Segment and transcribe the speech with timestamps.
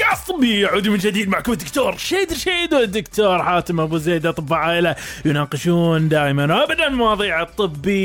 [0.00, 4.96] الكاس طبي يعود من جديد معكم الدكتور شيد رشيد والدكتور حاتم أبو زيد أطباء عائلة
[5.24, 7.98] يناقشون دائما ابدا المواضيع الطبي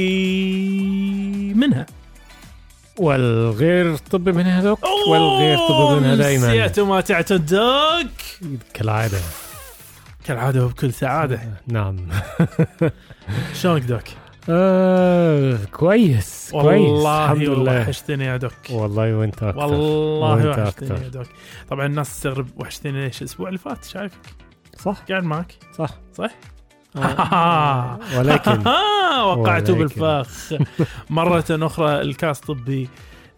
[1.53, 1.85] منها.
[2.97, 6.47] والغير طبي من هذوك والغير طبي منها دائما.
[6.47, 8.11] سيئة ما تعتدك
[8.73, 9.19] كالعادة.
[10.25, 11.39] كالعادة وبكل سعادة.
[11.67, 12.08] نعم.
[13.61, 14.03] شلونك دوك؟
[14.50, 17.81] آه كويس كويس والله الحمد لله.
[17.81, 18.54] وحشتني يا دوك.
[18.72, 21.04] والله وانت أكثر والله وأنت وحشتني أكثر.
[21.04, 21.27] يا دوك.
[21.70, 24.20] طبعا الناس تستغرب وحشتني ليش الأسبوع اللي فات شايفك؟
[24.80, 24.98] صح.
[25.09, 25.54] قاعد معك.
[25.77, 25.90] صح.
[26.17, 26.31] صح؟
[26.95, 28.00] آه.
[28.17, 28.64] ولكن.
[29.26, 29.88] وقعتوا ولكن.
[29.98, 30.53] بالفخ.
[31.09, 32.89] مرة أخرى الكاس طبي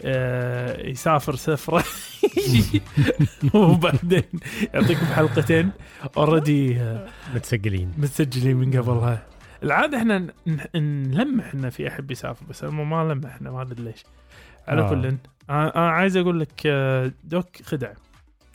[0.05, 1.83] آه، يسافر سفرة.
[3.53, 4.23] وبعدين
[4.73, 5.71] يعطيكم حلقتين
[6.17, 6.81] اوريدي
[7.35, 7.91] متسجلين.
[7.97, 9.23] متسجلين من قبلها.
[9.63, 10.27] العادة إحنا
[10.75, 14.03] نلمح انه في أحد بيسافر بس ما لمحنا ما أدري ليش.
[14.67, 14.89] على آه.
[14.89, 15.17] كل
[15.49, 17.93] أنا عايز أقول لك آه، دوك خدع.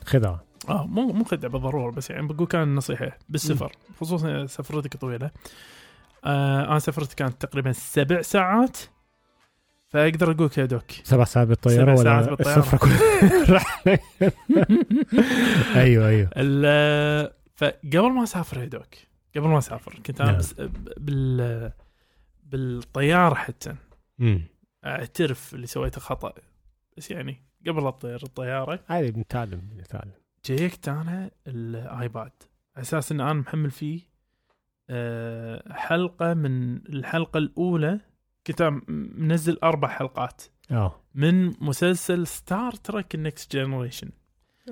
[0.06, 5.30] خدعه آه مو مو خدع بالضرورة بس يعني بقول كان نصيحة بالسفر خصوصا سفرتك طويلة.
[6.24, 8.78] آه أنا سفرتي كانت تقريبا سبع ساعات.
[9.88, 10.84] فأقدر أقول يا دوك.
[11.02, 12.58] سبع ساعات بالطيارة سبع ولا ساعات بالطيارة.
[12.58, 13.60] السفرة كلها.
[15.82, 16.30] أيوه أيوه.
[16.36, 18.86] ال- فقبل ما أسافر يا دوك
[19.38, 20.38] قبل ما أسافر كنت أنا نعم.
[20.38, 20.54] بس
[20.96, 21.72] بال
[22.42, 23.76] بالطيارة حتى.
[24.20, 24.42] أمم.
[24.84, 26.32] أعترف اللي سويته خطأ.
[26.96, 28.84] بس يعني قبل اطير الطيارة.
[28.88, 30.12] عادي بنتعلم بنتعلم
[30.44, 32.32] جيكت أنا ال iPad.
[32.76, 34.00] على أساس إن أنا محمل فيه
[34.90, 38.00] آه، حلقة من الحلقة الأولى.
[38.46, 40.42] كنت منزل أربع حلقات.
[40.70, 41.00] آه.
[41.14, 44.10] من مسلسل Star Trek The Next Generation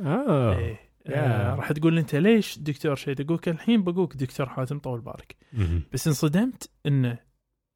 [0.04, 0.56] آه.
[0.58, 0.85] إيه.
[1.08, 1.54] آه.
[1.54, 5.36] راح تقول انت ليش دكتور شيء؟ اقولك الحين بقولك دكتور حاتم طول بالك.
[5.92, 7.16] بس انصدمت إن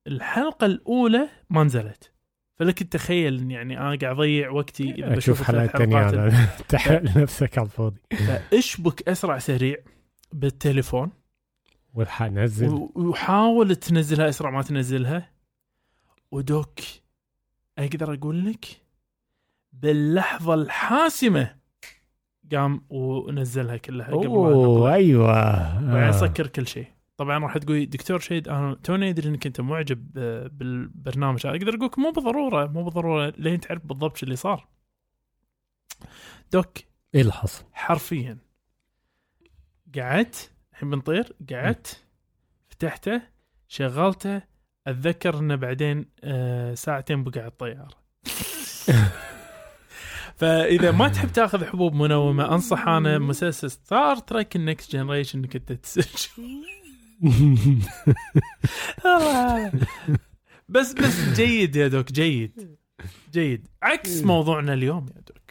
[0.06, 2.12] الحلقة الأولى ما نزلت.
[2.56, 5.82] فلك تخيل إن يعني أنا قاعد أضيع وقتي اذا بشوف حلقات
[6.68, 8.00] تحرق نفسك على الفاضي.
[8.10, 9.76] فاشبك أسرع سريع؟
[10.32, 11.10] بالتليفون.
[12.28, 12.88] نزل.
[12.94, 15.30] وحاول تنزلها أسرع ما تنزلها.
[16.30, 16.78] ودوك
[17.78, 18.66] أقدر أقول لك
[19.72, 21.59] باللحظة الحاسمة
[22.52, 24.94] قام ونزلها كلها قبل أوه.
[24.94, 25.34] أيوه.
[25.34, 26.10] آه.
[26.10, 26.86] سكر كل شيء.
[27.16, 31.56] طبعا راح تقولي دكتور شيد أنا توني أدري إنك أنت معجب آه، بالبرنامج هذا.
[31.56, 34.68] أقدر أقول لك مو بالضرورة مو بالضرورة لين تعرف بالضبط شو اللي صار.
[36.52, 36.78] دوك.
[37.14, 38.38] إيه اللي حصل؟ حرفيا.
[39.96, 42.04] قعدت الحين بنطير قعدت
[42.68, 43.22] فتحته
[43.68, 44.42] شغلته
[44.86, 48.00] أتذكر إنه بعدين آه ساعتين بقى على الطيارة.
[50.40, 55.56] فإذا ما تحب تاخذ حبوب منومة أنصح أنا مسلسل Star Trek The Next Generation إنك
[55.56, 56.44] أنت تسجل.
[60.68, 62.76] بس بس جيد يا doc جيد.
[63.32, 63.68] جيد.
[63.82, 65.50] عكس موضوعنا اليوم يا doc.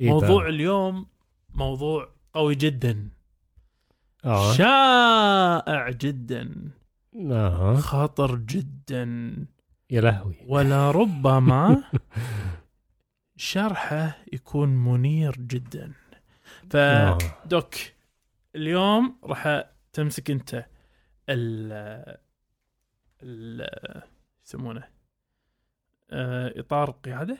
[0.00, 1.06] إيه موضوع؟ اليوم
[1.54, 3.08] موضوع قوي جدا.
[4.24, 4.52] آه.
[4.52, 6.70] شائع جدا.
[7.30, 7.76] آه.
[7.76, 9.36] خطر جدا.
[9.90, 10.34] يا لهوي.
[10.46, 11.82] ولربما
[13.36, 15.92] شرحه يكون منير جدا.
[16.74, 17.18] آه.
[17.44, 17.74] فدوك
[18.54, 20.66] اليوم راح تمسك انت
[21.28, 21.72] ال
[23.22, 23.68] ال
[24.46, 24.84] يسمونه
[26.10, 27.38] آه، إطار القياده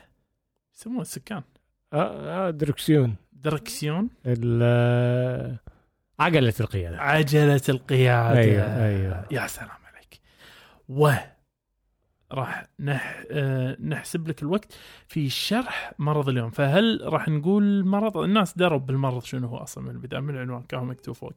[0.74, 1.42] يسمونه السكان.
[1.92, 5.56] آه آه، دركسيون دركسيون ال-
[6.18, 7.00] عجلة القيادة.
[7.00, 8.38] عجلة القيادة.
[8.38, 9.26] أيوه أيوه.
[9.30, 10.20] يا سلام عليك.
[10.88, 11.12] و
[12.32, 13.24] راح نح...
[13.30, 14.78] آه، نحسب لك الوقت
[15.08, 16.50] في شرح مرض اليوم.
[16.50, 20.84] فهل راح نقول مرض؟ الناس دروا بالمرض شنو هو أصلا من البداية من العنوان كان
[20.84, 21.32] مكتوب فوق.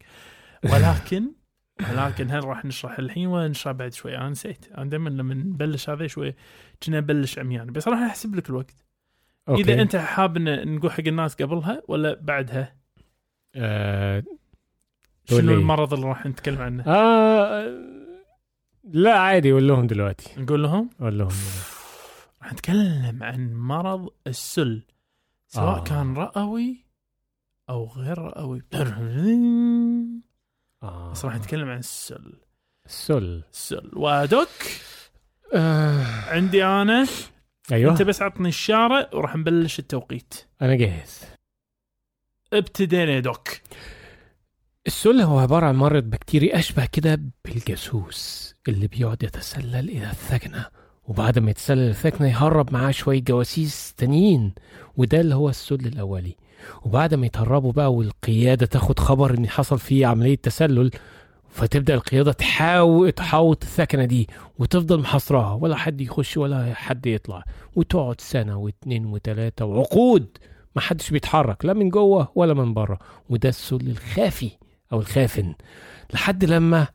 [0.64, 1.32] ولكن
[1.92, 4.66] ولكن هل راح نشرح الحين ولا نشرح بعد شوي؟ أنا نسيت.
[4.78, 6.36] أنا دائما لما نبلش هذا شوي
[6.84, 8.86] كنا نبلش عمياني بس راح أحسب لك الوقت.
[9.50, 9.62] أوكي.
[9.62, 12.76] إذا أنت حاب نقول حق الناس قبلها ولا بعدها؟
[15.28, 15.54] تقول شنو.
[15.54, 17.99] المرض اللي راح نتكلم عنه؟ آه
[18.92, 20.42] لا عادي قول لهم دلوقتي.
[20.42, 21.32] نقول لهم؟ قول لهم
[22.42, 24.84] راح نتكلم عن مرض السل
[25.48, 25.84] سواء آه.
[25.84, 26.86] كان رئوي
[27.70, 28.62] أو غير رئوي.
[30.84, 31.12] آه.
[31.12, 32.34] بس راح نتكلم عن السل.
[32.86, 33.44] السل.
[33.54, 33.92] السل.
[33.94, 34.50] ودوك
[35.54, 36.06] آه.
[36.30, 37.08] عندي أنا.
[37.72, 37.92] أيوه.
[37.92, 40.34] أنت بس عطني الشارع وراح نبلش التوقيت.
[40.62, 41.22] أنا جاهز.
[42.54, 43.48] ابتدينا يا دوك.
[44.88, 50.66] السل هو عبارة عن مرض بكتيري أشبه كده بالجاسوس اللي بيقعد يتسلل إلى الثكنة
[51.08, 54.54] وبعد ما يتسلل الثكنة يهرب معاه شوية جواسيس تانيين
[54.98, 56.36] وده اللي هو السل الأولي.
[56.86, 60.92] وبعد ما يتهربوا بقى والقيادة تاخد خبر إن حصل فيه عملية تسلل
[61.50, 64.28] فتبدأ القيادة تحاول تحاوط الثكنة دي
[64.60, 67.44] وتفضل محاصراها ولا حد يخش ولا حد يطلع.
[67.76, 70.38] وتقعد سنة واتنين وتلاتة وعقود
[70.76, 73.00] ما حدش بيتحرك لا من جوه ولا من بره.
[73.30, 74.52] وده السل الخافي.
[74.94, 75.54] أو الخافن.
[76.14, 76.88] لحد لما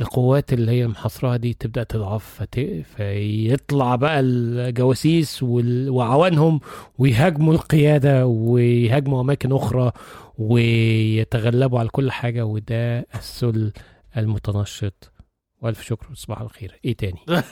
[0.00, 2.60] القوات اللي هي محاصرها دي تبدأ تضعف فت...
[2.96, 5.90] فيطلع بقى الجواسيس وال...
[5.90, 6.60] وعوانهم
[6.98, 9.92] ويهاجموا القيادة ويهاجموا أماكن أخرى
[10.38, 12.44] ويتغلبوا على كل حاجة.
[12.44, 13.72] وده السل
[14.16, 15.12] المتنشط.
[15.60, 17.18] وألف شكر وتصبحوا على خير إيه تاني؟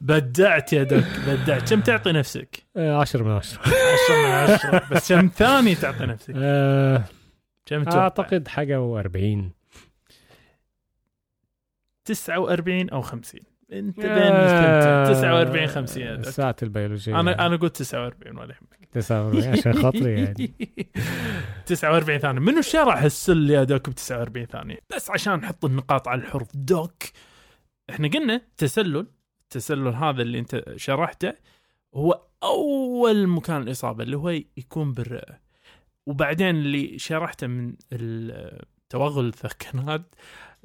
[0.00, 1.70] بدعت يا دوك بدعت.
[1.70, 3.60] كم تعطي نفسك؟ آه، عشرة من عشرة.
[3.60, 3.72] 10
[4.26, 6.32] من 10 بس كم ثاني تعطي نفسك؟
[7.68, 9.52] كم تتوقع؟ أعتقد حاجة وأربعين.
[12.04, 13.40] 49 أو 50
[13.72, 16.24] أنت بين آه، نسبتين 49 50 يا دوك.
[16.28, 17.20] ساعة البيولوجية.
[17.20, 20.54] أنا أنا قلت 49 ولا يهمك 49 عشان خاطري يعني.
[21.66, 22.40] 49 ثانية.
[22.40, 26.48] منو شرح السل يا دوك ب 49 ثانية؟ بس عشان نحط النقاط على الحروف.
[26.54, 27.02] دوك.
[27.90, 29.06] إحنا قلنا تسلل.
[29.42, 31.32] التسلل هذا اللي أنت شرحته
[31.94, 35.47] هو أول مكان الإصابة اللي هو يكون بالرئة.
[36.08, 37.74] وبعدين اللي شرحته من
[38.88, 40.14] توغل الثكنات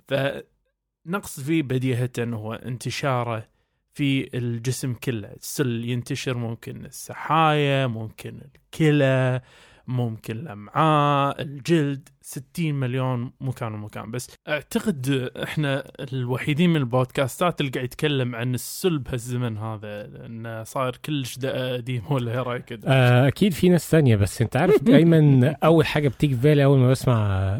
[0.07, 3.48] فنقصد فيه بديهة هو انتشاره
[3.94, 5.34] في الجسم كله.
[5.34, 9.42] السل ينتشر ممكن السحايا ممكن الكلى
[9.88, 14.12] ممكن الأمعاء الجلد 60 مليون مكان ومكان.
[14.12, 20.95] بس أعتقد إحنا الوحيدين من البودكاستات اللي قاعد يتكلم عن السل بهالزمن هذا لأنه صاير
[21.06, 25.85] كلش قديم ولا إيه رأيك؟ آه، أكيد في ناس تانية بس أنت عارف دايما أول
[25.85, 27.15] حاجة بتيجي في بالي أول ما بسمع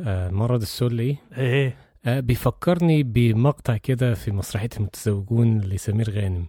[0.06, 1.18] آه، مرض السل إيه.
[1.38, 1.76] إيه
[2.20, 6.46] بيفكرني بمقطع كده في مسرحية المتزوجون لسمير غانم.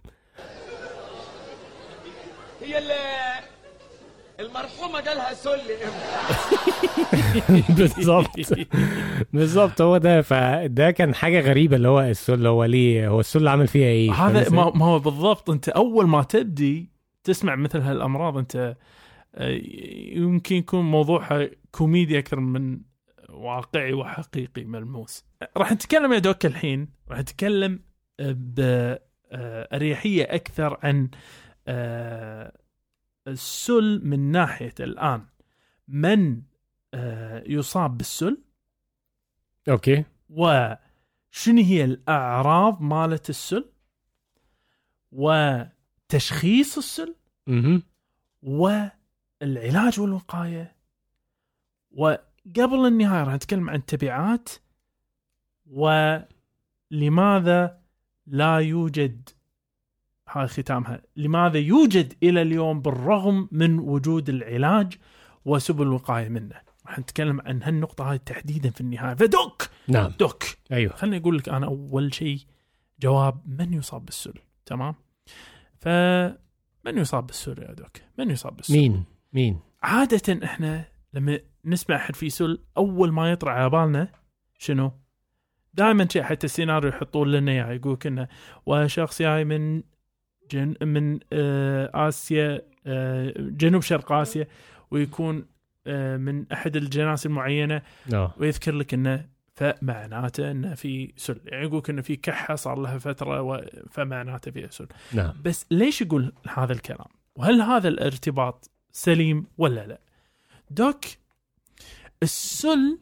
[2.61, 3.45] هي ال-
[4.39, 5.61] المرحومة جالها سل
[7.77, 8.29] بالظبط.
[9.33, 10.21] بالظبط هو ده.
[10.21, 14.49] فده كان حاجة غريبة اللي هو السل هو ليه هو السل عمل فيها إيه؟ هذا؟
[14.49, 15.49] ما ما هو بالضبط.
[15.49, 16.89] أنت أول ما تبدي
[17.23, 18.75] تسمع مثل هالأمراض أنت
[19.35, 19.59] آه،
[20.15, 22.79] يمكن يكون موضوعها كوميديا أكثر من
[23.29, 25.25] واقعي وحقيقي ملموس.
[25.57, 27.79] راح نتكلم يا دوك الحين راح نتكلم
[29.31, 31.09] بأريحية أكثر عن
[31.67, 32.51] آه،
[33.27, 35.25] السل من ناحية الآن.
[35.87, 36.41] من
[36.93, 38.37] آه، يصاب بالسل؟
[39.69, 40.05] okay.
[40.29, 43.69] وشنو هي الأعراض مالت السل؟
[45.11, 47.15] وتشخيص السل؟
[47.47, 47.81] أها
[48.43, 50.75] والعلاج والوقاية؟
[51.91, 54.49] وقبل النهاية راح نتكلم عن التبعات.
[56.91, 57.81] ولماذا
[58.27, 59.29] لا يوجد
[60.35, 61.01] هاي ختامها.
[61.15, 64.93] لماذا يوجد إلى اليوم بالرغم من وجود العلاج
[65.45, 66.55] وسبل الوقاية منه؟
[66.87, 69.15] راح نتكلم عن هالنقطة هاي تحديدا في النهاية.
[69.15, 69.69] فدوك!
[69.87, 70.11] نعم.
[70.19, 70.43] دوك!
[70.71, 70.95] أيوه.
[70.95, 72.39] خليني أقول لك أنا أول شيء
[72.99, 74.33] جواب من يصاب بالسل؟
[74.65, 74.95] تمام؟
[75.79, 79.03] فمن يصاب بالسل يا دوك؟ من يصاب بالسل؟ مين؟
[79.33, 84.11] مين؟ عادة إحنا لما نسمع حد في سل أول ما يطرع على بالنا
[84.57, 84.91] شنو؟
[85.73, 88.27] دائما شيء حتى السيناريو يحطون لنا إياه يقول إنه
[88.65, 89.83] وشخص جاي من
[90.51, 94.47] جن من آه آسيا آه جنوب شرق آسيا
[94.91, 95.45] ويكون
[95.87, 97.81] آه من أحد الجناس المعينة.
[98.37, 99.25] ويذكر لك إنه
[99.55, 101.41] فمعناته إنه في سل.
[101.45, 104.87] يعني يقول إنه في كحة صار لها فترة و- فمعناته فيها سل.
[105.13, 105.33] نعم.
[105.45, 109.99] بس ليش يقول هذا الكلام؟ وهل هذا الارتباط سليم ولا لا؟
[110.71, 111.05] دوك
[112.23, 112.99] السل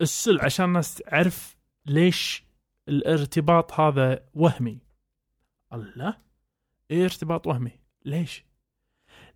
[0.00, 2.44] السل عشان الناس تعرف ليش
[2.88, 4.78] الارتباط هذا وهمي.
[5.72, 6.16] الله.
[6.92, 8.44] ارتباط وهمي؟ ليش؟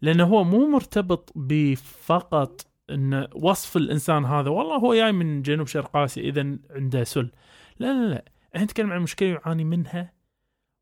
[0.02, 5.96] لأنه هو مو مرتبط بفقط إن وصف الإنسان هذا والله هو جاي من جنوب شرق
[5.96, 7.30] آسيا اذا عنده سل.
[7.78, 8.24] لا لا لا.
[8.54, 10.12] إحنا نتكلم عن مشكلة يعاني منها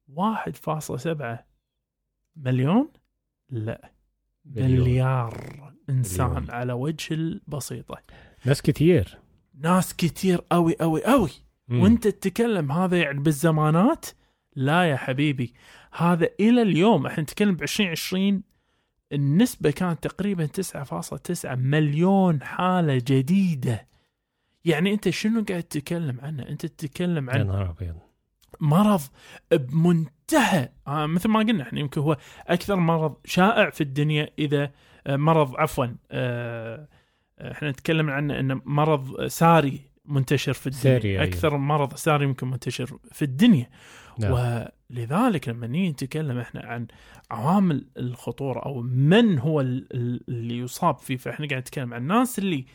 [0.09, 1.45] 1.7
[2.37, 2.89] مليون؟
[3.51, 3.91] لا.
[4.45, 4.81] مليون.
[4.81, 6.51] مليار إنسان مليون.
[6.51, 8.03] على وجه البسيطة.
[8.45, 9.19] ناس كتير.
[9.55, 10.41] ناس كتير.
[10.51, 11.31] قوي قوي قوي
[11.69, 11.83] مم.
[11.83, 14.07] وأنت تتكلم هذا يعني بالزمانات؟
[14.57, 15.55] لا يا حبيبي.
[15.99, 18.43] هذا إلى اليوم إحنا نتكلم ب 2020
[19.12, 23.88] النسبة كانت تقريبا 9.9 مليون حالة جديدة.
[24.64, 27.95] يعني أنت شنو قاعد تتكلم عنه؟ أنت تتكلم يا عن نهار أبيض.
[28.61, 29.00] مرض
[29.52, 34.71] بمنتهى آه مثل ما قلنا إحنا يمكن هو أكثر مرض شائع في الدنيا إذا
[35.07, 36.88] آه مرض عفوا آه
[37.40, 40.83] إحنا نتكلم عنه إنه مرض ساري منتشر في الدنيا.
[40.83, 41.25] ساري، أيوة.
[41.25, 43.71] أكثر مرض ساري ممكن منتشر في الدنيا.
[44.19, 44.64] نعم.
[44.90, 46.87] ولذلك لما نيجي نتكلم إحنا عن
[47.30, 52.38] عوامل الخطورة أو من هو ال- ال- اللي يصاب فيه فإحنا قاعد نتكلم عن الناس
[52.38, 52.66] اللي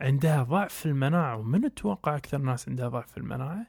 [0.00, 3.66] عندها ضعف في المناعة ومن تتوقع أكثر ناس عندها ضعف في المناعة؟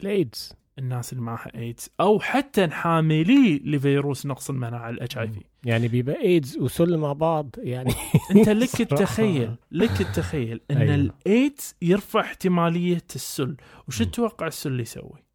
[0.00, 6.20] الايدز الناس اللي معها ايدز أو حتى حاملي لفيروس نقص المناعة ال HIV يعني بيبقى
[6.22, 7.92] ايدز وسل مع بعض يعني
[8.36, 8.80] أنت لك.
[8.92, 10.94] التخيل لك التخيل إن أيوة.
[10.94, 13.56] الايدز يرفع احتمالية السل
[13.88, 13.98] وش.
[13.98, 15.27] تتوقع السل يسوي؟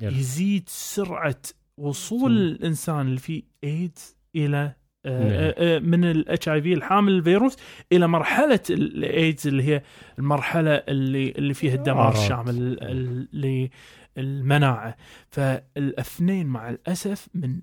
[0.00, 0.16] يلا.
[0.18, 1.36] يزيد سرعة
[1.78, 2.38] وصول مم.
[2.38, 4.74] الإنسان اللي فيه ايدز إلى
[5.06, 5.32] آه، نعم.
[5.32, 7.56] آه، آه، من ال HIV الحامل الفيروس
[7.92, 9.82] إلى مرحلة الايدز اللي هي
[10.18, 12.12] المرحلة اللي اللي فيها الدمار.
[12.12, 13.68] الشامل ال-
[14.16, 14.96] للمناعه
[15.30, 17.60] فالأثنين مع الأسف من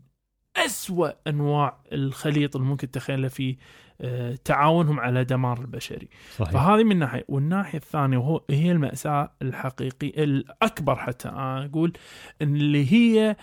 [0.57, 3.55] أسوأ أنواع الخليط اللي ممكن تتخيله في
[4.45, 6.09] تعاونهم على دمار البشري.
[6.35, 6.51] صحيح.
[6.51, 7.25] فهذه من ناحية.
[7.27, 11.93] والناحية الثانية وهو هي المأساة الحقيقية الأكبر حتى أنا أقول
[12.41, 13.35] اللي هي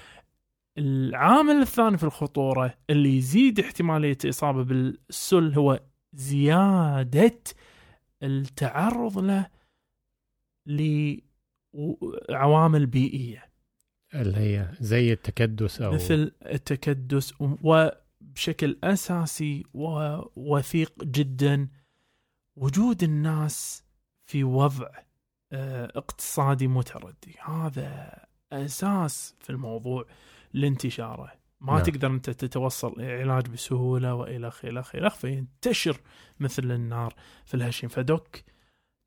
[0.79, 5.81] العامل الثاني في الخطورة اللي يزيد احتمالية الاصابه بالسل هو
[6.13, 7.41] زيادة
[8.23, 9.47] التعرض له
[12.31, 13.45] لعوامل بيئية.
[14.15, 17.35] اللي هي زي التكدس أو مثل التكدس
[18.35, 21.69] وبشكل أساسي ووثيق جدا.
[22.57, 23.85] وجود الناس
[24.27, 24.89] في وضع
[25.53, 28.21] آه، اقتصادي متردي هذا
[28.53, 30.07] أساس في الموضوع
[30.53, 31.33] لانتشاره.
[31.61, 31.83] ما نعم.
[31.83, 36.01] تقدر أنت تتوصل علاج بسهولة وإلى اخره إلى فينتشر
[36.41, 37.15] مثل النار
[37.45, 38.37] في الهشيم فدوك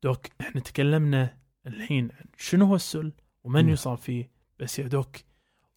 [0.02, 3.12] دوك إحنا تكلمنا الحين عن شنو هو السل
[3.44, 3.72] ومن نعم.
[3.72, 4.30] يصاب فيه.
[4.58, 5.16] بس يا دوك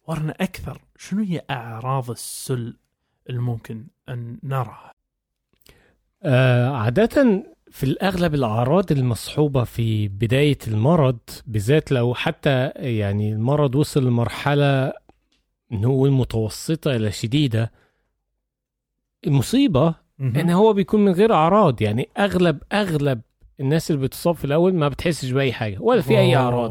[0.04, 2.76] ورنا أكثر شنو هي أعراض السل
[3.30, 4.92] الممكن أن نراها
[6.22, 14.06] آه عادة في الأغلب الأعراض المصحوبة في بداية المرض بالذات لو حتى يعني المرض وصل
[14.06, 14.92] لمرحلة
[15.70, 17.72] نقول متوسطة إلى شديدة
[19.26, 21.82] المصيبة إن هو بيكون من غير أعراض.
[21.82, 23.20] يعني أغلب أغلب
[23.60, 26.70] الناس اللي بتصاب في الأول ما بتحسش بأي حاجة ولا في أي أعراض.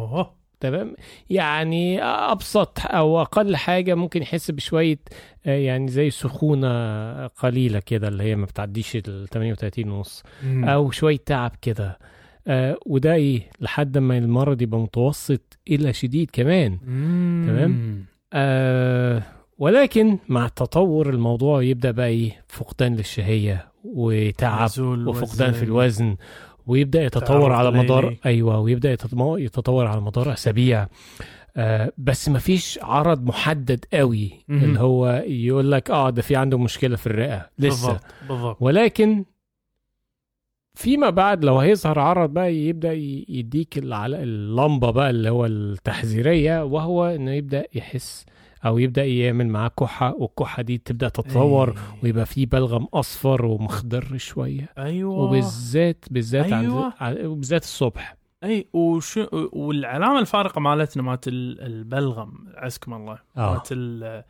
[0.62, 0.96] تمام
[1.30, 5.00] يعني أبسط أو أقل حاجة ممكن يحس بشوية
[5.46, 10.24] آه، يعني زي سخونة قليلة كده اللي هي ما بتعديش ال 38 ونص.
[10.46, 12.00] أو شوية تعب كده
[12.48, 17.44] آه وده إيه لحد ما المرض يبقى متوسط إلى شديد كمان مم.
[17.48, 18.06] تمام.
[18.34, 19.24] آه
[19.58, 25.64] ولكن مع التطور الموضوع يبدأ بقى إيه فقدان للشهية وتعب وفقدان في وزن.
[25.66, 26.16] الوزن
[26.72, 28.18] ويبدأ يتطور على مدار ليلي.
[28.26, 28.92] أيوه ويبدأ
[29.38, 30.88] يتطور على مدار أسابيع
[31.58, 34.64] آه بس ما فيش عرض محدد قوي مهم.
[34.64, 39.26] اللي هو يقول لك آه ده في عنده مشكلة في الرئة لسه بالضبط بالضبط ولكن
[40.74, 42.94] فيما بعد لو هيظهر عرض بقى يبدأ
[43.30, 48.26] يديك اللمبة بقى اللي هو التحذيرية وهو إنه يبدأ يحس
[48.66, 51.76] أو يبدأ يعمل معاه كحة والكحة دي تبدأ تتطور أي.
[52.04, 54.70] ويبقى فيه بلغم أصفر ومخضر شوية.
[54.78, 55.14] أيوه.
[55.20, 56.94] وبالذات بالذات أيوة.
[57.00, 58.16] عند وبالذات الصبح.
[58.44, 59.20] أي وش
[59.54, 63.20] والعلامة الفارقة مالتنا مالت ال- البلغم عزكم الله.
[63.38, 63.54] آه.
[63.54, 64.24] مالت ال-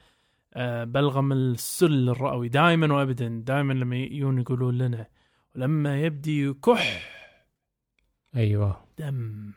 [0.53, 2.49] آه، بلغم السل الرئوي.
[2.49, 5.07] دائما وابدا دائما لما يجون يقولون لنا
[5.55, 7.01] ولما يبدي يكح
[8.35, 8.77] أيوه.
[8.99, 9.51] دم.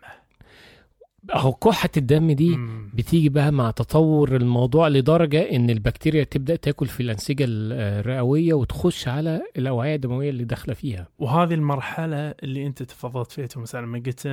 [1.34, 2.56] أهو كحة الدم دي.
[2.94, 9.40] بتيجي بقى مع تطور الموضوع لدرجة إن البكتيريا تبدأ تاكل في الأنسجة الرئوية وتخش على
[9.58, 14.26] الأوعية الدموية اللي داخلة فيها وهذه المرحلة اللي أنت تفضلت فيها مثلا لما قلت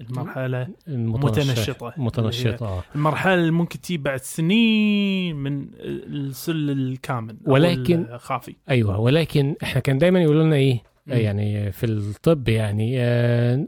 [0.00, 1.92] المرحلة المتنشطة متنشطة.
[1.96, 2.82] متنشطة آه.
[2.94, 9.98] المرحلة اللي ممكن تجي بعد سنين من السل الكامل ولكن- الخافي أيوه ولكن إحنا كان
[9.98, 10.78] دايما يقولوا لنا مم.
[11.08, 12.96] يعني في الطب يعني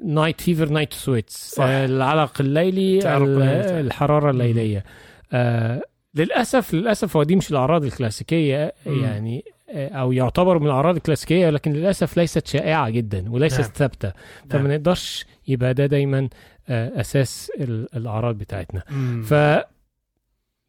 [0.05, 1.59] night fever night sweats.
[1.61, 3.81] العرق الليلي تعرق ال- الليلي.
[3.81, 4.85] الحرارة الليلية
[5.33, 5.83] آه،
[6.15, 9.05] للأسف للأسف هو دي مش الأعراض الكلاسيكية مم.
[9.05, 13.71] يعني آه، أو يعتبر من الأعراض الكلاسيكية لكن للأسف ليست شائعة جدا وليست نعم.
[13.75, 14.13] ثابتة
[14.51, 14.73] فما نعم.
[14.73, 16.29] نقدرش يبقى ده دايما
[16.69, 19.23] آه، أساس ال- الأعراض بتاعتنا مم.
[19.23, 19.35] ف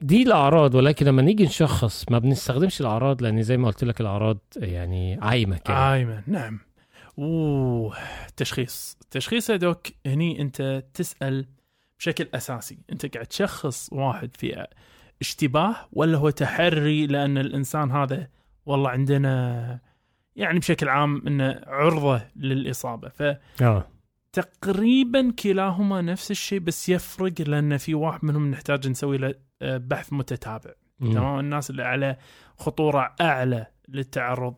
[0.02, 4.38] دي الأعراض ولكن لما نيجي نشخص ما بنستخدمش الأعراض لأن زي ما قلت لك الأعراض
[4.58, 5.74] يعني عايمة كده.
[5.74, 6.60] عايمة نعم.
[7.20, 7.98] أوه
[8.38, 8.98] تشخيص.
[9.02, 11.46] التشخيص يا دوك هني أنت تسأل
[12.00, 12.78] بشكل أساسي.
[12.92, 14.68] أنت قاعد تشخص واحد في
[15.22, 18.28] اشتباه ولا هو تحري؟ لأن الإنسان هذا
[18.66, 19.80] والله عندنا
[20.36, 23.12] يعني بشكل عام إنه عرضة للإصابة.
[23.62, 23.88] آه.
[24.34, 30.14] فتقريبا كلاهما نفس الشيء بس يفرق لأن في واحد منهم نحتاج نسوي له آه، بحث
[30.14, 30.72] متتابع.
[31.00, 32.18] تمام؟ الناس اللي على
[32.58, 34.56] خطورة أعلى للتعرض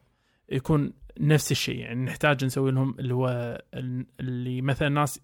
[0.50, 1.78] يكون نفس الشيء.
[1.80, 3.28] يعني نحتاج نسوي لهم اللي هو
[3.74, 5.20] ال- اللي مثلا ناس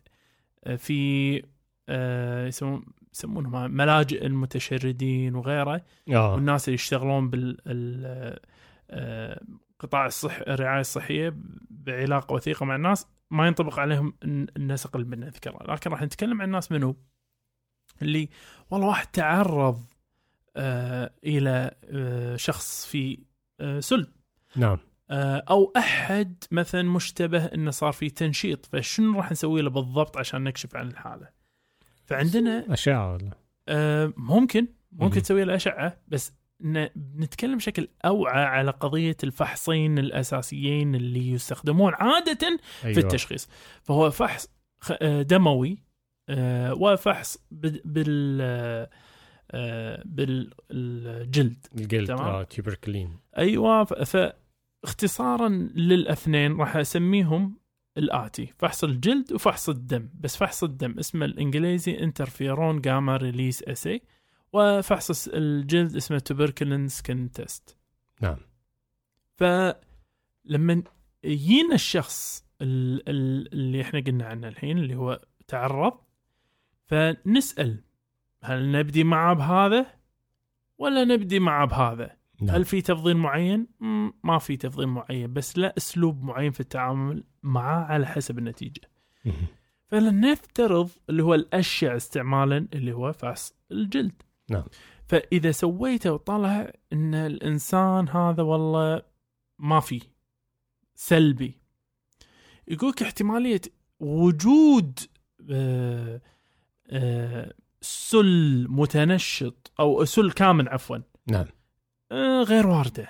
[0.77, 1.44] في
[1.89, 5.82] آه، يسمون يسمونهم ملاجئ المتشردين وغيره.
[6.13, 6.34] آه.
[6.34, 8.39] والناس اللي يشتغلون بال ال-
[8.91, 9.41] آه،
[9.79, 11.34] قطاع الصح الرعاية الصحية
[11.70, 16.48] بعلاقة وثيقة مع الناس ما ينطبق عليهم الن- النسق اللي بنذكره لكن راح نتكلم عن
[16.48, 16.95] الناس منو؟
[18.01, 18.29] اللي
[18.71, 19.86] والله واحد تعرض
[20.55, 23.19] آه إلى آه شخص في
[23.59, 24.07] آه سلب
[24.55, 24.77] نعم.
[25.09, 28.65] آه أو أحد مثلا مشتبه إنه صار في تنشيط.
[28.65, 31.29] فشنو راح نسوي له بالضبط عشان نكشف عن الحالة؟
[32.05, 33.31] فعندنا أشعة ولا؟
[33.67, 34.67] آه ممكن.
[34.91, 35.21] ممكن.
[35.21, 42.47] تسوي له أشعة بس نتكلم بشكل أوعى على قضية الفحصين الأساسيين اللي يستخدمون عادة
[42.83, 42.93] أيوة.
[42.93, 43.47] في التشخيص.
[43.83, 44.47] فهو فحص
[45.01, 45.77] آه، دموي
[46.29, 48.41] آه، وفحص بال بال
[49.51, 51.67] آه، بالجلد.
[51.77, 52.43] الجلد تمام.
[52.43, 57.59] tuberculin أيوه فاختصارا للأثنين راح أسميهم
[57.97, 60.09] الآتي فحص الجلد وفحص الدم.
[60.19, 64.01] بس فحص الدم اسمه الإنجليزي interferon gamma release assay
[64.53, 67.77] وفحص الجلد اسمه tuberculin skin test
[68.22, 68.38] نعم
[69.36, 70.84] فلما
[71.24, 75.94] يجينا الشخص ال- ال- اللي إحنا قلنا عنه الحين اللي هو تعرض
[76.86, 77.84] فنسأل
[78.44, 79.86] هل نبدي معه بهذا
[80.77, 82.56] ولا نبدي معه بهذا نعم.
[82.56, 83.68] هل في تفضيل معين؟
[84.24, 88.82] ما في تفضيل معين بس لا أسلوب معين في التعامل معاه على حسب النتيجة.
[89.88, 94.22] فلنفترض اللي هو الاشيع استعمالا اللي هو فحص الجلد.
[94.50, 94.63] نعم.
[95.08, 99.01] فإذا سويته وطلع إن الإنسان هذا والله
[99.60, 100.01] ما في
[100.96, 101.58] سلبي.
[102.68, 103.62] يقولك احتمالية
[104.00, 105.00] وجود
[105.51, 106.22] آه،
[106.88, 110.98] آه، سل متنشط أو سل كامن عفوا.
[111.27, 111.46] نعم.
[112.12, 113.10] آه، غير واردة.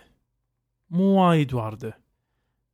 [0.90, 2.00] مو وايد واردة.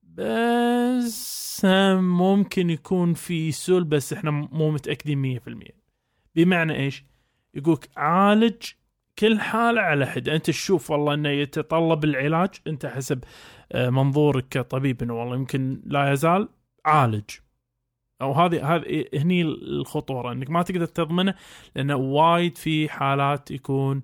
[0.03, 1.65] بس
[1.99, 4.71] ممكن يكون في سل بس إحنا مو
[5.39, 5.85] في المية.
[6.35, 7.03] بمعنى إيش؟
[7.55, 8.63] يقولك عالج
[9.19, 13.23] كل حالة على حدة أنت تشوف والله إنه يتطلب العلاج أنت حسب
[13.71, 16.49] آه، منظورك كطبيب إنه والله يمكن لا يزال
[16.85, 17.23] عالج.
[18.21, 21.35] أو هذه هذه هني الخطورة إنك ما تقدر تضمنه
[21.75, 24.03] لأنه وايد في حالات يكون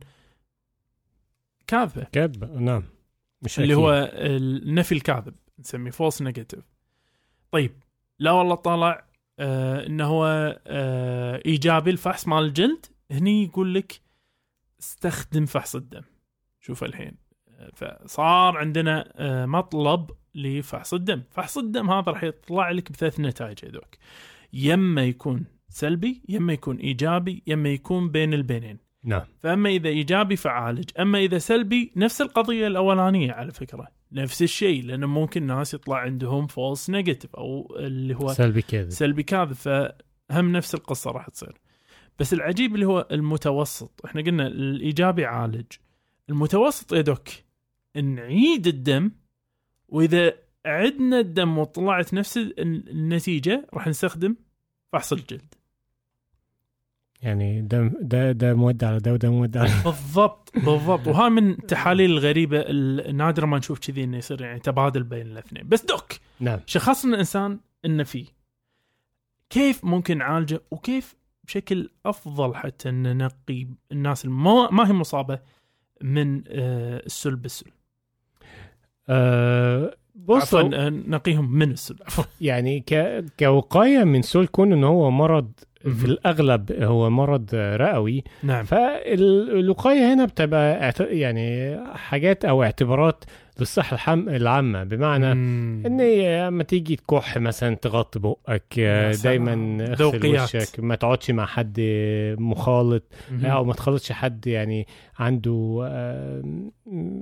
[1.67, 2.03] كاذبة.
[2.03, 2.83] كذب نعم.
[3.41, 3.83] مش اللي أكيد.
[3.83, 6.63] هو النفي الكاذب نسميه false negative
[7.51, 7.71] طيب
[8.19, 9.05] لا والله طلع
[9.39, 10.25] آه إنه هو
[10.67, 14.01] آه إيجابي الفحص مال الجلد هني يقول لك
[14.79, 16.03] استخدم فحص الدم.
[16.59, 17.17] شوف الحين.
[17.73, 21.23] فصار عندنا آه مطلب لفحص الدم.
[21.31, 23.95] فحص الدم هذا راح يطلع لك بثلاث نتائج هذوك.
[24.53, 29.21] يما يكون سلبي يما يكون إيجابي يما يكون بين البينين نعم.
[29.39, 33.87] فأما إذا إيجابي فعالج أما إذا سلبي نفس القضية الأولانية على فكرة.
[34.11, 39.23] نفس الشيء لأنه ممكن ناس يطلع عندهم false negative أو اللي هو سلبي كذب سلبي
[39.23, 39.53] كاذب.
[39.53, 41.57] فهم نفس القصة راح تصير.
[42.21, 44.01] بس العجيب اللي هو المتوسط.
[44.05, 45.65] إحنا قلنا الإيجابي عالج.
[46.29, 47.29] المتوسط يا دوك
[47.95, 49.11] نعيد الدم
[49.89, 50.33] وإذا
[50.65, 54.35] عدنا الدم وطلعت نفس ال- النتيجة راح نستخدم
[54.93, 55.53] فحص الجلد.
[57.21, 61.07] يعني ده ده ده مودع على ده وده مودع على بالضبط بالضبط.
[61.07, 65.67] وها من التحاليل الغريبه النادره ما نشوف كذي إنه يصير يعني تبادل بين الاثنين.
[65.67, 66.59] بس دوك نعم.
[66.65, 68.25] شخصنا الانسان إنه فيه.
[69.49, 75.39] كيف ممكن نعالجه؟ وكيف بشكل أفضل حتى إن ننقي الناس اللي ما, ما هي مصابة
[76.01, 77.71] من آه، السل بالسل.
[79.09, 81.95] آه بص عفوا آه، نقيهم من السل.
[82.05, 82.23] عفوا.
[82.41, 83.23] يعني ك...
[83.39, 85.51] كوقاية من سول كون إن هو مرض.
[85.81, 88.23] في الأغلب هو مرض رئوي.
[88.43, 88.65] نعم.
[88.65, 93.23] فالوقاية هنا بتبقى يعني حاجات أو اعتبارات
[93.61, 94.29] للصحه الحم...
[94.29, 95.83] العامة بمعنى مم.
[95.85, 96.01] ان
[96.47, 99.11] لما تيجي تكح مثلا تغطي بقك سلام.
[99.23, 100.43] دايما اغسل.
[100.43, 101.75] وشك ما تقعدش مع حد
[102.39, 103.45] مخالط مهم.
[103.45, 104.87] أو ما تخلطش حد يعني
[105.19, 106.71] عنده آم،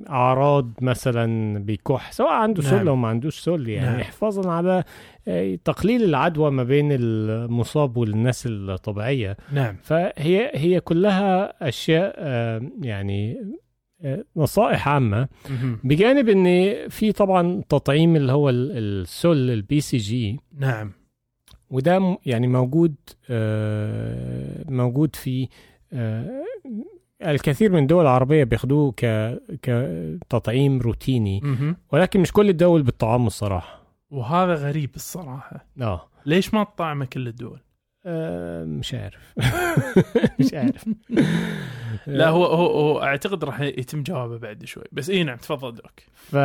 [0.09, 2.71] أعراض مثلا بيكح سواء عنده نعم.
[2.71, 4.03] سل أو ما عندوش سل يعني نعم.
[4.03, 4.83] حفاظا على
[5.27, 12.15] آه، تقليل العدوى ما بين المصاب والناس الطبيعية نعم فهي هي كلها أشياء
[12.81, 13.68] يعني آه،
[14.35, 15.27] نصائح عامة.
[15.83, 16.45] بجانب إن
[16.89, 20.91] في طبعا تطعيم اللي هو ال- السل ال BCG نعم.
[21.69, 22.95] وده يعني موجود
[23.29, 25.47] آه، موجود في
[25.93, 26.43] آه،
[27.25, 28.91] الكثير من الدول العربية بياخدوه
[29.61, 31.41] كتطعيم روتيني.
[31.91, 33.79] ولكن مش كل الدول بتطعم الصراحة.
[34.11, 35.65] وهذا غريب الصراحة.
[35.81, 36.09] آه.
[36.25, 37.59] ليش ما تطعمه كل الدول؟
[38.05, 39.33] آه، مش عارف.
[40.39, 40.85] مش عارف.
[42.07, 44.83] لا هو هو, هو أعتقد راح يتم جوابه بعد شوي.
[44.91, 45.99] بس اي نعم تفضل دوك.
[46.13, 46.35] ف...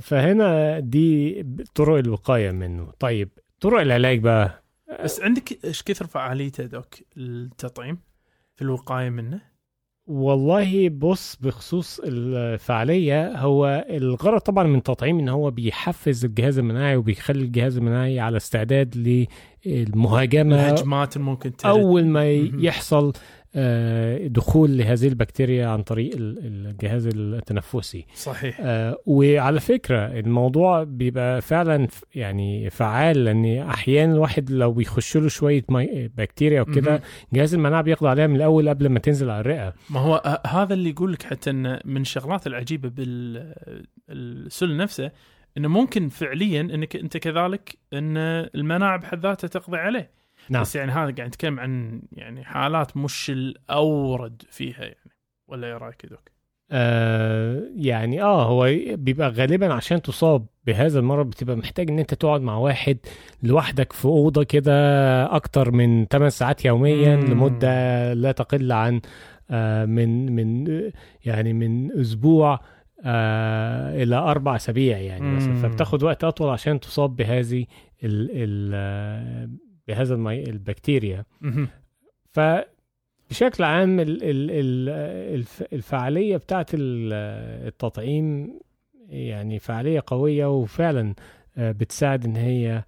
[0.00, 1.42] فهنا دي
[1.74, 2.92] طرق الوقاية منه.
[2.98, 3.28] طيب
[3.60, 4.64] طرق العلاج بقى.
[5.04, 7.98] بس عندك إيش كثر فعاليته دوك التطعيم؟
[8.56, 9.53] في الوقاية منه؟
[10.06, 17.44] والله بص بخصوص الفعالية هو الغرض طبعا من التطعيم إن هو بيحفز الجهاز المناعي وبيخلي
[17.44, 18.96] الجهاز المناعي على استعداد
[19.66, 22.24] للمهاجمة الهجمات اللي ممكن أول ما.
[22.58, 23.12] يحصل
[24.28, 31.88] دخول لهذه البكتيريا عن طريق ال- الجهاز التنفسي صحيح آه، وعلى فكرة الموضوع بيبقى فعلا
[32.14, 35.64] يعني فعال لأن أحيانا الواحد لو بيخش له شوية.
[36.16, 37.00] بكتيريا وكده.
[37.32, 40.74] جهاز المناعة بيقضي عليها من الأول قبل ما تنزل على الرئة ما هو ه- هذا
[40.74, 42.88] اللي يقول لك حتى إن من الشغلات العجيبة
[44.08, 45.10] بالسل نفسه
[45.56, 48.16] إنه ممكن فعليا إنك أنت كذلك إن
[48.54, 50.10] المناعة بحد ذاتها تقضي عليه
[50.50, 50.62] نعم.
[50.62, 55.10] بس يعني هذا قاعد نتكلم عن يعني حالات مش الأورد فيها يعني
[55.48, 56.34] ولا إيه رأيك يا دوك؟
[56.70, 58.64] آه يعني آه هو
[58.96, 62.98] بيبقى غالبا عشان تصاب بهذا المرض بتبقى محتاج إن أنت تقعد مع واحد
[63.42, 64.72] لوحدك في أوضة كده
[65.36, 67.24] أكتر من 8 ساعات يوميا مم.
[67.24, 69.00] لمدة لا تقل عن
[69.50, 70.66] آه من من
[71.24, 72.60] يعني من أسبوع
[73.04, 75.54] آه إلى أربع أسابيع يعني مثلا.
[75.54, 77.66] فبتاخد وقت أطول عشان تصاب بهذه
[78.04, 79.48] ال ال آه،
[79.88, 81.24] بهذا المي البكتيريا.
[82.32, 84.88] فبشكل عام ال ال ال
[85.34, 87.12] الف- الفعالية بتاعت ال-
[87.68, 88.58] التطعيم
[89.08, 91.14] يعني فعالية قوية وفعلا
[91.56, 92.84] آه، بتساعد إن هي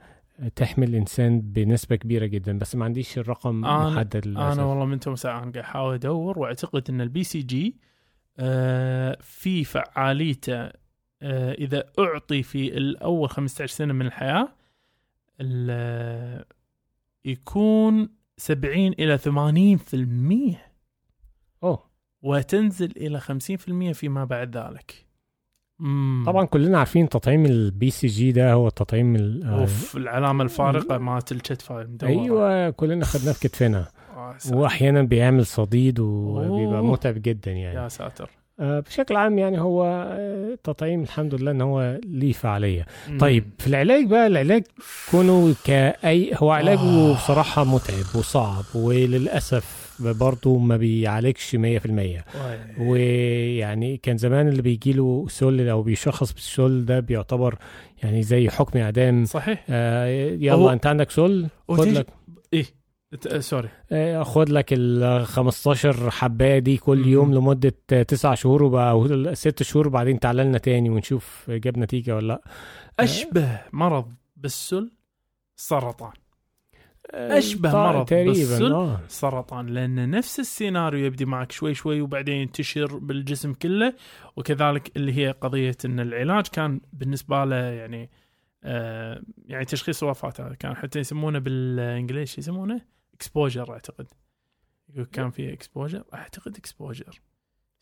[0.56, 4.58] تحمي الإنسان بنسبة كبيرة جدا بس ما عنديش الرقم أنا- محدد أنا للأسف.
[4.62, 7.76] والله من تو ساعة قاعد أحاول أدور وأعتقد إن ال BCG
[8.38, 10.56] آه، في فعاليته
[11.22, 14.48] آه، إذا أعطي في الأول 15 سنة من الحياة
[15.40, 16.44] ال-
[17.26, 20.56] يكون 70 إلى 80%
[21.62, 21.82] أوه.
[22.22, 25.06] وتنزل إلى 50% فيما بعد ذلك.
[25.78, 26.22] مم.
[26.26, 31.32] طبعا كلنا عارفين تطعيم ال BCG ده هو التطعيم ال- آه، أوف العلامة الفارقة مالت
[31.70, 33.86] المدوره أيوه كلنا خدناه في كتفنا.
[34.16, 34.36] آه،.
[34.52, 36.84] واحيانا بيعمل صديد وبيبقى.
[36.84, 37.76] متعب جدا يعني.
[37.78, 38.30] يا ساتر.
[38.58, 42.86] بشكل عام يعني هو آه، التطعيم الحمد لله إن هو ليه فعالية.
[43.18, 44.64] طيب في العلاج بقى العلاج
[45.10, 47.14] كونه كأي هو علاجه آه.
[47.14, 52.24] بصراحة متعب وصعب وللأسف برضه ما بيعالجش 100% واي.
[52.78, 57.54] ويعني كان زمان اللي بيجي له سل أو بيشخص بالسل ده بيعتبر
[58.02, 59.24] يعني زي حكم إعدام.
[59.24, 59.64] صحيح.
[59.70, 60.06] آه
[60.40, 62.06] يلا أنت عندك سل؟ خد لك.
[62.52, 62.64] إيه؟ آه،
[63.38, 63.68] سوري.
[63.92, 67.06] آه، خد لك ال 15 حباية دي كل.
[67.06, 72.16] يوم لمدة آه، تسع شهور وبقى ست شهور وبعدين تعالى لنا تاني ونشوف جاب نتيجة
[72.16, 72.40] ولا لأ.
[73.00, 74.90] أشبه مرض بالسل
[75.56, 76.12] سرطان.
[77.10, 77.38] آه،
[77.70, 78.72] طا- مرض تقريبا بالسل.
[78.72, 79.00] آه.
[79.08, 83.94] سرطان لأن نفس السيناريو يبدي معك شوي شوي وبعدين ينتشر بالجسم كله
[84.36, 88.10] وكذلك اللي هي قضية إن العلاج كان بالنسبة له يعني
[88.64, 90.04] آه يعني تشخيص
[90.40, 92.80] هذا كان حتى يسمونه بالانجليزي شو يسمونه؟
[93.16, 94.06] exposure أعتقد.
[94.88, 97.20] يقول كان في exposure أعتقد exposure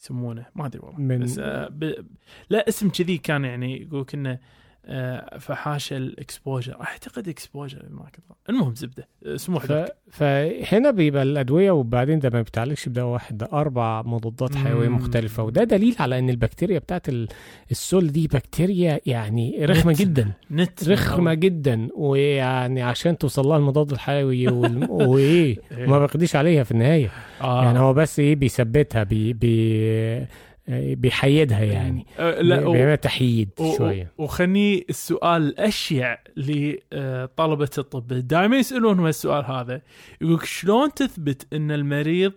[0.00, 0.46] يسمونه.
[0.54, 1.00] ما أدري والله.
[1.00, 2.06] من- بس آه ب...
[2.50, 4.40] لا اسم كذي كان يعني يقول كنا
[4.86, 8.24] آه فحاشه ال exposure أعتقد exposure ما كنت.
[8.50, 9.72] المهم زبدة اسمه ف...
[10.10, 14.88] فهنا بيبقى الأدوية وبعدين ده ما بيتعالجش بدواء واحد ده أربع مضادات حيوية.
[14.88, 17.28] مختلفة وده دليل على إن البكتيريا بتاعت ال-
[17.70, 20.00] السل دي بكتيريا يعني رخمة نت.
[20.00, 24.90] جدا نت رخمة جدا ويعني عشان توصل لها المضاد الحيوي وال...
[25.08, 25.86] وإيه إيه.
[25.86, 27.64] ما بيقضيش عليها في النهاية آه.
[27.64, 29.32] يعني هو بس إيه بيثبتها بي...
[29.32, 30.26] بي...
[30.68, 32.06] بيحيدها يعني.
[32.18, 38.06] آه لا تحييد شوية و- وخلني السؤال الاشيع لطلبه الطب.
[38.06, 39.82] دائما يسألون هو السؤال هذا.
[40.20, 42.32] يقولك شلون تثبت إن المريض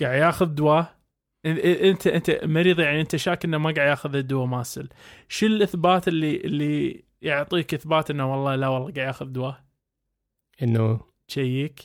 [0.00, 0.94] قاعد ياخذ دواء؟
[1.46, 4.88] أنت أنت مريض يعني أنت شاك إنه ما قاعد ياخذ الدواء ماسل.
[5.28, 9.62] شو الإثبات اللي اللي يعطيك إثبات إنه والله لا والله قاعد ياخذ دواء؟
[10.62, 11.80] إنه؟ تشيك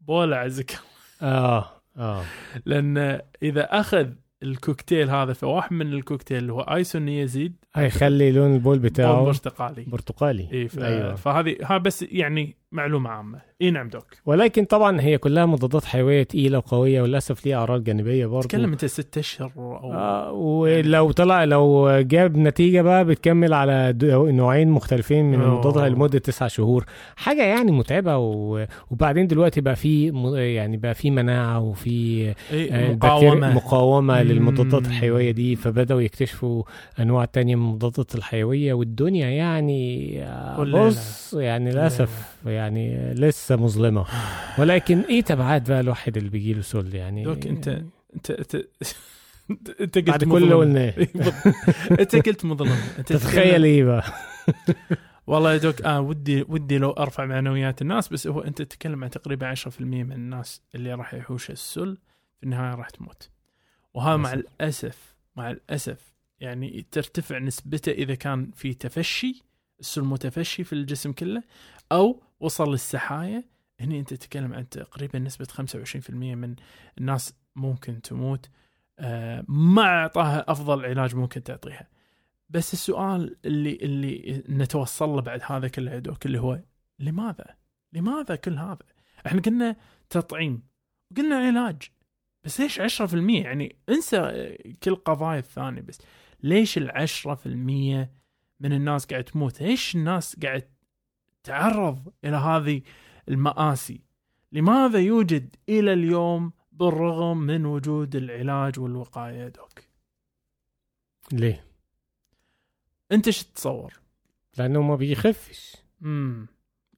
[0.00, 0.78] بوله عزك.
[1.22, 2.24] آه آه.
[2.66, 4.08] لأن إذا أخذ
[4.42, 7.54] الكوكتيل هذا فواحد من الكوكتيل اللي هو isoniazid.
[7.74, 9.84] هيخلي لون البول بول بتاعه برتقالي.
[9.84, 10.48] برتقالي.
[10.52, 10.78] اي ف...
[10.78, 11.14] أيوة.
[11.14, 16.22] فهذه ها بس يعني معلومة عامة إي نعم doc ولكن طبعا هي كلها مضادات حيوية
[16.22, 21.44] تقيلة وقوية وللأسف ليها اعراض جانبية برضه تكلم أنت ست أشهر أو آه ولو طلع
[21.44, 25.34] لو جاب نتيجة بقى بتكمل على نوعين مختلفين من.
[25.42, 26.84] المضادات لمدة تسعة شهور
[27.16, 28.66] حاجة يعني متعبة و...
[28.90, 30.06] وبعدين دلوقتي بقى في.
[30.54, 31.90] يعني بقى في مناعة وفي
[32.52, 32.92] إيه آه،
[33.54, 34.28] مقاومة مم.
[34.28, 36.62] للمضادات الحيوية دي فبدأوا يكتشفوا
[37.00, 40.64] أنواع تانية من المضادات الحيوية والدنيا يعني آه،.
[40.64, 44.06] بص يعني للأسف يعني لسه مظلمة
[44.58, 47.82] ولكن إيه تبعات بقى الواحد اللي بيجي له سل يعني دوك انت
[48.14, 48.56] انت انت
[49.80, 50.54] أنت قلت بعد كل اللي.
[50.54, 50.94] قلناه.
[52.00, 54.04] أنت قلت مظلم أنت تتخيل إيه بقى
[55.26, 59.10] والله يا دوك آه ودي ودي لو أرفع معنويات الناس بس هو أنت تتكلم عن
[59.10, 61.98] تقريبا 10% من الناس اللي راح يحوش السل
[62.36, 63.30] في النهاية راح تموت
[63.94, 64.32] وهذا مع.
[64.32, 69.42] الأسف مع الأسف يعني ترتفع نسبته إذا كان في تفشي
[69.80, 71.42] السل متفشي في الجسم كله
[71.92, 73.44] أو وصل للسحايا
[73.80, 76.56] هني أنت تتكلم عن تقريبا نسبة 25% من
[76.98, 78.50] الناس ممكن تموت
[78.98, 81.88] آه، ما أعطاها أفضل علاج ممكن تعطيها
[82.48, 86.60] بس السؤال اللي اللي نتوصل له بعد هذا كله دوك اللي هو
[86.98, 87.56] لماذا؟
[87.92, 88.78] لماذا كل هذا؟
[89.26, 89.76] إحنا قلنا
[90.10, 90.62] تطعيم
[91.16, 91.82] قلنا علاج
[92.44, 95.98] بس ليش 10% يعني انسى كل قضايا الثانية بس
[96.42, 97.46] ليش ال 10%
[98.60, 100.68] من الناس قاعد تموت؟ ليش الناس قاعد
[101.44, 102.82] تعرض إلى هذه
[103.28, 104.00] المآسي؟
[104.52, 109.80] لماذا يوجد إلى اليوم بالرغم من وجود العلاج والوقاية دوك؟
[111.32, 111.64] ليه؟
[113.12, 114.00] أنت إيش تتصور؟
[114.58, 116.46] لأنه ما بيخفش امم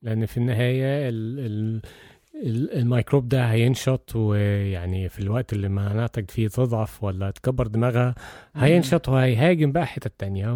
[0.03, 1.83] لأن في النهاية ال ال
[2.35, 8.15] ال- الميكروب ده هينشط ويعني في الوقت اللي مناعتك فيه تضعف ولا تكبر دماغها
[8.55, 10.49] هينشط وهيهاجم بقى حتة تانية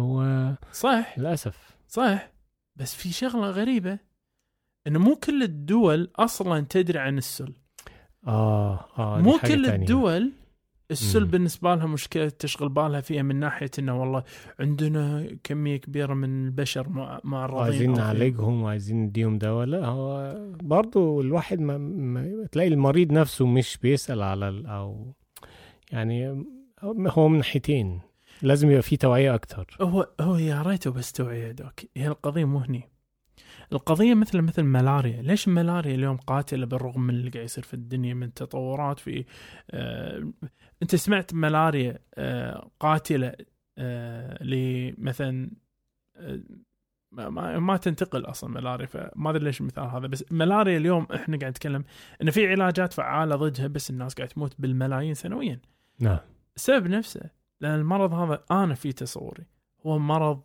[0.71, 2.29] صح وللأسف صح
[2.77, 3.99] بس في شغلة غريبة
[4.87, 7.53] إنه مو كل الدول أصلا تدري عن السل
[8.27, 9.75] آه آه مو كل تانية.
[9.75, 10.31] الدول
[10.91, 11.27] السل مم.
[11.27, 14.23] بالنسبة لها مشكلة تشغل بالها فيها من ناحية إنه والله
[14.59, 21.21] عندنا كمية كبيرة من البشر مع معرضين عايزين نعالجهم وعايزين نديهم دواء لا هو برضو
[21.21, 25.13] الواحد ما, ما تلاقي المريض نفسه مش بيسأل على أو
[25.91, 26.45] يعني
[26.83, 28.01] هو من ناحيتين
[28.41, 29.77] لازم يبقى فيه توعية أكتر.
[29.81, 31.73] هو هو يا ريته بس توعية دوك.
[31.97, 32.89] هي القضية مو هني.
[33.73, 38.13] القضية مثل مثل الملاريا ليش الملاريا اليوم قاتلة بالرغم من اللي قاعد يصير في الدنيا
[38.13, 39.25] من تطورات في
[39.71, 40.31] آه
[40.81, 43.33] أنت سمعت ملاريا آه قاتلة
[43.77, 45.51] آه لمثلا
[46.15, 46.39] آه
[47.11, 51.51] ما, ما, تنتقل أصلا ملاريا فما أدري ليش المثال هذا بس ملاريا اليوم إحنا قاعد
[51.51, 51.83] نتكلم
[52.21, 55.59] إن في علاجات فعالة ضدها بس الناس قاعد تموت بالملايين سنويا.
[55.99, 56.17] نعم.
[56.55, 57.21] السبب نفسه
[57.61, 59.45] لأن المرض هذا أنا في تصوري
[59.85, 60.41] هو مرض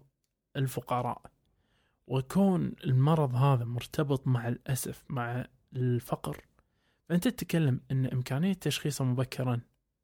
[0.57, 1.33] الفقراء.
[2.07, 5.47] وكون المرض هذا مرتبط مع الأسف مع
[5.77, 6.45] الفقر
[7.09, 9.61] فأنت تتكلم أن إمكانية تشخيصه مبكرا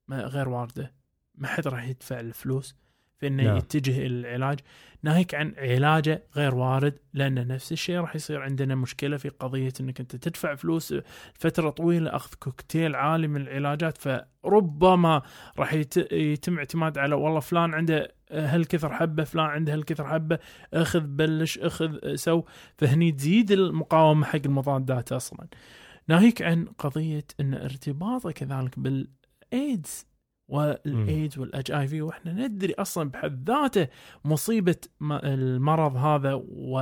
[0.08, 0.94] ما غير واردة
[1.34, 2.74] ما حد راح يدفع الفلوس.
[3.18, 3.56] في إنه نعم.
[3.56, 4.58] يتجه إلى العلاج.
[5.02, 10.00] ناهيك عن علاجه غير وارد لأن نفس الشيء راح يصير عندنا مشكلة في قضية إنك
[10.00, 10.94] أنت تدفع فلوس
[11.34, 15.22] فترة طويلة أخذ كوكتيل عالي من العلاجات فربما
[15.58, 20.38] راح يت- يتم اعتماد على والله فلان عنده هالكثر حبة فلان عنده هالكثر حبة
[20.74, 22.42] أخذ بلش أخذ سو.
[22.78, 25.46] فهني تزيد المقاومة حق المضادات أصلا.
[26.08, 30.06] ناهيك عن قضية إن ارتباطه كذلك بالايدز
[30.48, 33.88] والايدز وال HIV وإحنا ندري أصلا بحد ذاته
[34.24, 36.80] مصيبة المرض هذا و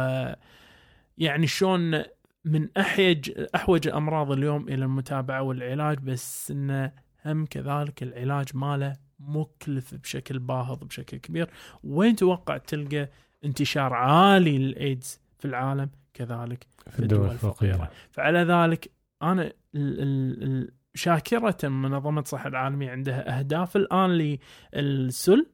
[1.18, 2.02] يعني شلون
[2.44, 6.92] من احيج أحوج الامراض اليوم إلى المتابعة والعلاج بس انه
[7.24, 11.50] هم كذلك العلاج ماله مكلف بشكل باهظ بشكل كبير.
[11.84, 13.08] وين توقع تلقى
[13.44, 17.90] انتشار عالي للايدز في العالم؟ كذلك في الدول الفقيرة.
[18.10, 18.90] فعلى ذلك
[19.22, 23.76] أنا ال ال ال شاكرة منظمة الصحة العالمية عندها أهداف.
[23.76, 24.38] الآن
[24.74, 25.46] للسل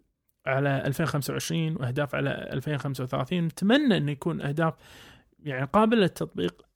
[0.47, 4.75] على 2025 وأهداف على 2035 نتمنى أن يكون أهداف
[5.41, 6.67] يعني قابلة للتطبيق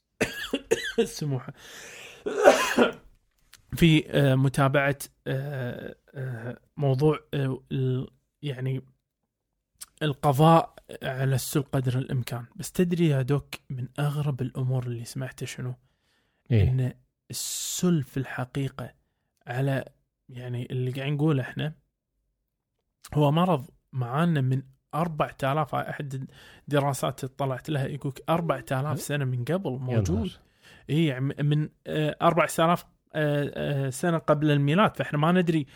[0.99, 1.53] السموحة
[3.79, 7.19] في آه، متابعة آه، آه، موضوع
[8.43, 8.83] يعني
[10.03, 12.45] القضاء على السل قدر الإمكان.
[12.57, 15.75] بس تدري يا دوك من أغرب الأمور اللي سمعته شنو؟
[16.51, 16.71] إيه.
[16.71, 16.93] إن
[17.31, 18.95] السل في الحقيقة
[19.47, 19.85] على
[20.29, 21.73] يعني اللي قاعد نقوله إحنا
[23.15, 24.63] هو مرض معانا من
[24.95, 26.29] 4000 هاي أحد
[26.69, 30.31] الدراسات اللي طلعت لها يقولك 4000 سنة من قبل موجود.
[30.91, 32.85] اي يعني من آه، 4000
[33.15, 34.97] آه، آه، سنة قبل الميلاد.
[34.97, 35.67] فإحنا ما ندري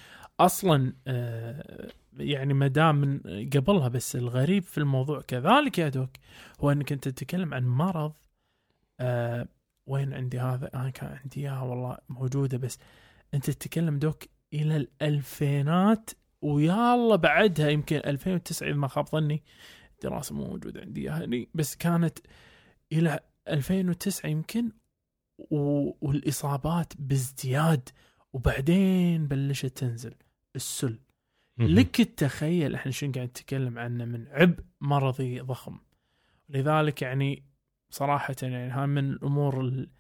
[0.41, 3.21] أصلا آه، يعني ما دام من
[3.57, 6.11] قبلها بس الغريب في الموضوع كذلك يا دوك
[6.61, 8.13] هو إنك أنت تتكلم عن مرض
[9.01, 9.49] آه
[9.91, 12.79] وين عندي هذا؟ أنا كان عندي إياها والله موجودة بس
[13.35, 16.11] أنت تتكلم دوك إلى الألفينات
[16.43, 19.43] ويا الله بعدها يمكن 2009 اذا ما خاب ظني
[20.03, 22.19] دراسه مو موجودة عندي إياها هني بس كانت
[22.93, 24.73] إلى 2009 يمكن
[25.39, 25.91] و...
[26.01, 27.89] والإصابات بازدياد
[28.33, 30.15] وبعدين بلشت تنزل
[30.57, 30.99] السل.
[31.59, 35.79] لك تتخيل إحنا شنو قاعد نتكلم عنه من عبء مرضي ضخم.
[36.49, 37.50] لذلك يعني
[37.91, 39.91] صراحة يعني هاي من الأمور ال-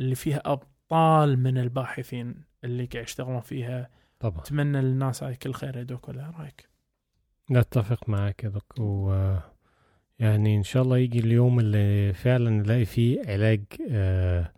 [0.00, 3.88] اللي فيها أبطال من الباحثين اللي قاعد يشتغلون فيها.
[4.20, 4.38] طبعا.
[4.40, 6.68] أتمنى للناس هاي كل خير يا دوك ولا رأيك؟
[7.50, 9.12] نتفق معاك يا دك و
[10.18, 14.52] يعني إن شاء الله يجي اليوم اللي فعلا نلاقي فيه علاج آه،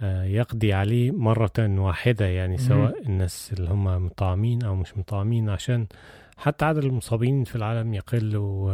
[0.00, 2.56] آه، يقضي عليه مرة واحدة يعني.
[2.58, 5.86] سواء الناس اللي هم مطعمين أو مش مطعمين عشان
[6.36, 8.70] حتى عدد المصابين في العالم يقل و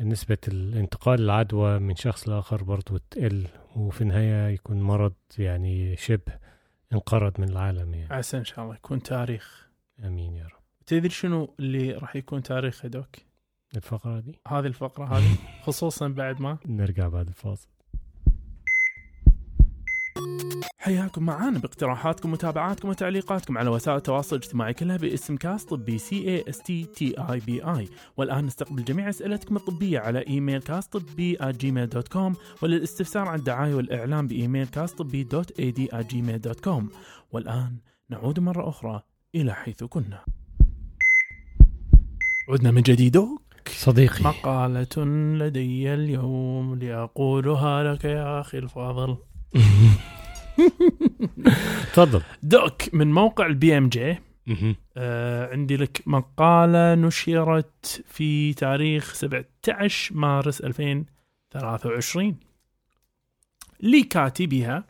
[0.00, 6.32] نسبة الانتقال العدوى من شخص لآخر برضو تقل وفي النهاية يكون مرض يعني شبه
[6.92, 8.14] انقرض من العالم يعني.
[8.14, 9.68] عسى إن شاء الله يكون تاريخ.
[10.04, 10.60] آمين يا رب.
[10.86, 13.16] تدري شنو اللي راح يكون تاريخ يا doc؟
[13.76, 15.36] الفقرة دي؟ هذه الفقرة هذه
[15.66, 17.68] خصوصا بعد ما؟ نرجع بعد الفاصل.
[20.78, 26.44] حياكم معانا باقتراحاتكم ومتابعاتكم وتعليقاتكم على وسائل التواصل الاجتماعي كلها باسم كاست طبي C A
[26.48, 31.38] S T T E B I والآن نستقبل جميع أسئلتكم الطبية على إيميل كاست طبي
[31.42, 36.90] جيميل dot com وللاستفسار عن الدعاية والاعلان بإيميل كاست طبي dot ad جيميل dot com
[37.32, 37.76] والآن
[38.10, 39.02] نعود مرة أخرى
[39.34, 40.24] إلى حيث كنا.
[42.48, 43.26] عدنا من جديد.
[43.68, 44.24] صديقي.
[44.24, 45.04] مقالة
[45.38, 49.16] لدي اليوم لأقولها لك يا أخي الفاضل.
[51.94, 52.22] تفضل.
[52.42, 54.18] doc من موقع ال BMJ
[54.96, 62.36] آه عندي لك مقالة نشرت في تاريخ 17 مارس 2023
[63.80, 64.84] لكاتبها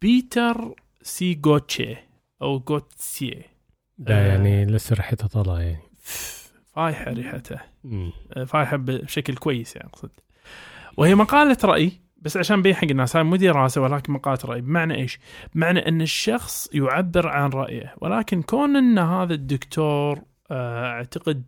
[0.00, 1.96] بيتر سيغوتشي
[2.42, 3.42] أو غوتسيه
[3.98, 4.26] ده آه.
[4.26, 5.82] يعني لسه ريحتها طالعة يعني.
[6.74, 7.60] فايحة ريحته.
[7.84, 8.12] مم.
[8.46, 10.10] فايحة بشكل كويس يعني أقصد.
[10.96, 11.92] وهي مقالة رأي.
[12.20, 15.18] بس عشان بين حق الناس هاي مو دراسة ولكن مقالة رأي بمعنى إيش؟
[15.54, 21.42] بمعنى أن الشخص يعبر عن رأيه ولكن كون أن هذا الدكتور آه، أعتقد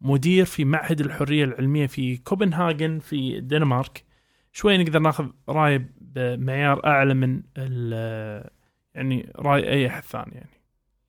[0.00, 4.04] مدير في معهد الحرية العلمية في كوبنهاجن في الدنمارك
[4.52, 8.50] شوي نقدر ناخذ رأي بمعيار أعلى من ال-
[8.94, 10.50] يعني رأي أي أحد ثاني يعني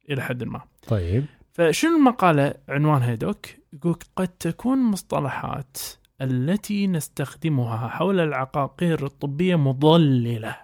[0.09, 0.61] إلى حد ما.
[0.87, 1.25] طيب.
[1.53, 5.77] فشنو المقالة؟ عنوانها دوك؟ يقول قد تكون مصطلحات
[6.21, 10.55] التي نستخدمها حول العقاقير الطبية مضللة.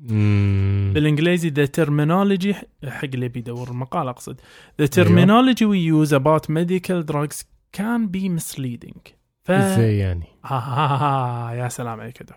[0.00, 0.90] مم.
[0.94, 2.54] بالإنجليزي the terminology
[2.88, 4.40] حق اللي بيدور المقالة أقصد.
[4.82, 7.44] the terminology we use about medical drugs
[7.76, 8.98] can be misleading.
[9.44, 9.50] ف...
[9.50, 12.36] إزاي يعني؟ آه, آه, آه يا سلام عليك يا دوك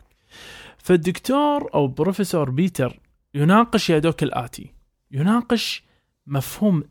[0.78, 3.00] فالدكتور أو بروفيسور بيتر
[3.34, 4.74] يناقش يا دوك الآتي.
[5.12, 5.84] يناقش
[6.28, 6.84] مفهوم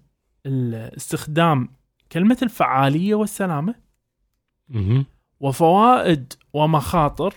[0.46, 1.68] استخدام
[2.12, 3.83] كلمة الفعالية والسلامة.
[5.40, 7.34] وفوائد ومخاطر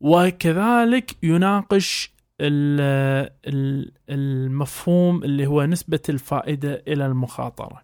[0.00, 7.82] وكذلك يناقش ال- ال- المفهوم اللي هو نسبة الفائدة إلى المخاطرة.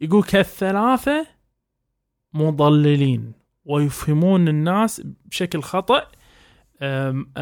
[0.00, 1.26] يقول كالثلاثة
[2.32, 3.32] مضللين
[3.64, 6.06] ويفهمون الناس بشكل خطأ
[6.82, 7.32] آم،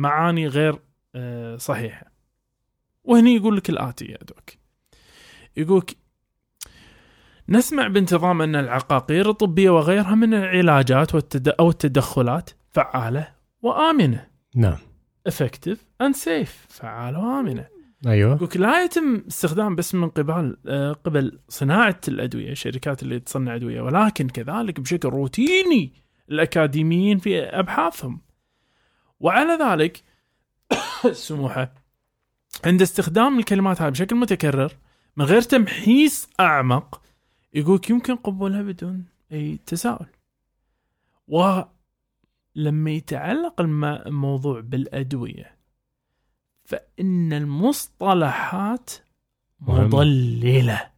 [0.00, 0.78] معاني غير
[1.14, 2.10] آه، صحيحة.
[3.04, 4.50] وهني يقول لك الآتي يا دوك
[5.56, 5.82] يقول
[7.50, 11.48] نسمع بانتظام أن العقاقير الطبية وغيرها من العلاجات والتد...
[11.48, 13.28] أو التدخلات فعالة
[13.62, 14.26] وآمنة.
[14.54, 14.76] نعم.
[15.28, 16.68] Effective and safe.
[16.68, 17.66] فعالة وآمنة.
[18.06, 18.34] أيوه.
[18.36, 23.80] يقولك لا يتم استخدام بس من قبل آه، قبل صناعة الأدوية الشركات اللي تصنع أدوية.
[23.80, 25.92] ولكن كذلك بشكل روتيني
[26.30, 28.20] الأكاديميين في أبحاثهم.
[29.20, 30.02] وعلى ذلك
[31.12, 31.74] سموحة
[32.64, 34.72] عند استخدام الكلمات هذه بشكل متكرر
[35.16, 37.00] من غير تمحيص أعمق
[37.54, 40.06] يقولك يمكن قبولها بدون أي تساؤل.
[41.28, 45.56] ولما يتعلق الم- الموضوع بالأدوية
[46.64, 48.90] فإن المصطلحات.
[49.60, 50.90] مضللة.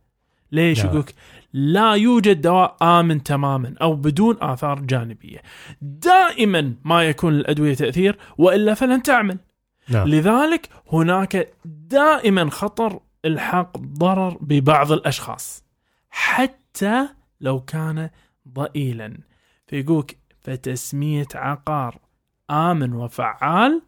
[0.52, 0.88] ليش نعم.
[0.88, 1.14] يقولك
[1.52, 5.42] لا يوجد دواء آمن تماما أو بدون آثار جانبية.
[5.82, 9.38] دائما ما يكون الأدوية تأثير وإلا فلن تعمل.
[9.88, 10.08] نعم.
[10.08, 15.64] لذلك هناك دائما خطر الحاق ضرر ببعض الأشخاص.
[16.12, 17.09] حتى
[17.40, 18.11] لو كان
[18.48, 19.18] ضئيلا.
[19.66, 21.98] فيقولك فتسمية عقار
[22.51, 23.83] آمن وفعال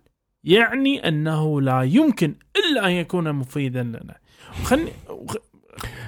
[0.45, 4.17] يعني أنه لا يمكن إلا أن يكون مفيدا لنا.
[4.65, 4.93] خلني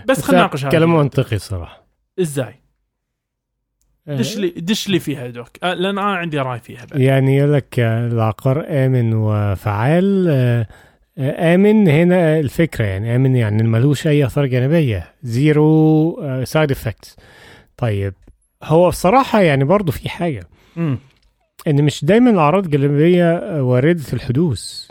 [0.07, 1.87] بس خلينا نناقش هذا كلام منطقي صراحة.
[2.21, 2.55] إزاي؟
[4.07, 5.49] دش لي دش لي فيها دوك.
[5.63, 7.01] أه، لأن أنا عندي رأي فيها بعد.
[7.01, 10.67] يعني يقول لك آه، العقار آمن وفعال
[11.19, 17.17] آمن هنا الفكرة يعني آمن يعني ملوش أي آثار جانبية zero side effects
[17.77, 18.15] طيب
[18.65, 20.49] هو بصراحة يعني برضو في حاجة.
[20.77, 20.99] مم.
[21.67, 24.89] إن مش دايما الأعراض الجانبية آه، واردة الحدوث.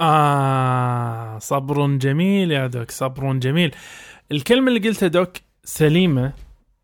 [0.00, 3.74] آه صبر جميل يا doc صبر جميل.
[4.32, 5.32] الكلمة اللي قلتها doc
[5.64, 6.32] سليمة.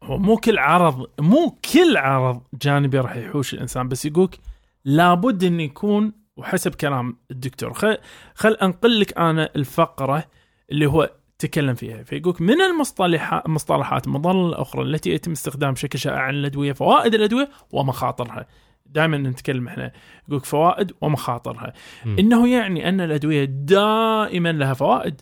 [0.02, 4.38] هو مو كل عرض مو كل عرض جانبي راح يحوش الإنسان بس يقولك
[4.84, 7.72] لابد أن يكون وحسب كلام الدكتور.
[7.72, 7.98] خل,
[8.34, 10.24] خل أنقل لك أنا الفقرة
[10.70, 12.02] اللي هو تكلم فيها.
[12.02, 17.50] فيقولك من المصطلحات المصطلحات المضلة الأخرى التي يتم استخدام بشكل شائع عن الأدوية فوائد الأدوية
[17.72, 18.46] ومخاطرها.
[18.86, 19.92] دائما نتكلم إحنا.
[20.28, 21.72] يقولك فوائد ومخاطرها.
[22.04, 22.16] مم.
[22.18, 25.20] إنه يعني أن الأدوية دائما لها فوائد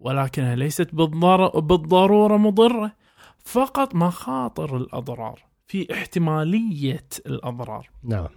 [0.00, 1.60] ولكنها ليست بالضر...
[1.60, 2.92] بالضرورة مضرة.
[3.44, 7.90] فقط مخاطر الأضرار في احتمالية الأضرار.
[8.02, 8.28] نعم.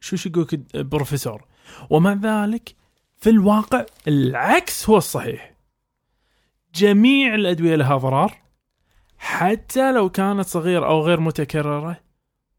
[0.00, 1.44] شو شو يقول بروفيسور
[1.90, 2.74] ومع ذلك
[3.18, 5.52] في الواقع العكس هو الصحيح
[6.74, 8.34] جميع الأدوية لها ضرار
[9.18, 12.00] حتى لو كانت صغيرة أو غير متكررة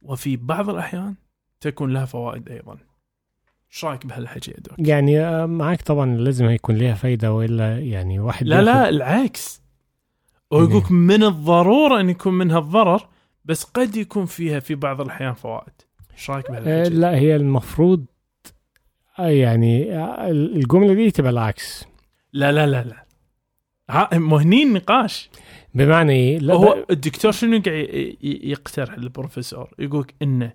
[0.01, 1.15] وفي بعض الأحيان
[1.61, 2.77] تكون لها فوائد أيضا
[3.73, 8.19] إيش رأيك بهالحكي يا دوك؟ يعني آه، معاك طبعا لازم هيكون ليها فايدة وإلا يعني
[8.19, 9.61] واحد لا لا العكس
[10.53, 13.07] هو يقولك من الضرورة إن يكون منها الضرر
[13.45, 15.73] بس قد يكون فيها في بعض الأحيان فوائد
[16.13, 18.12] إيش رأيك آه، بهالحكي؟ لا هي المفروض آه،
[19.19, 21.85] يعني آه، الجملة دي تبقى العكس.
[22.33, 23.05] لا لا لا لا.
[23.89, 25.29] ها مهنين نقاش.
[25.73, 30.53] بمعنى إيه لا هو ب- الدكتور شنو قاعد يقترح البروفيسور يقولك انه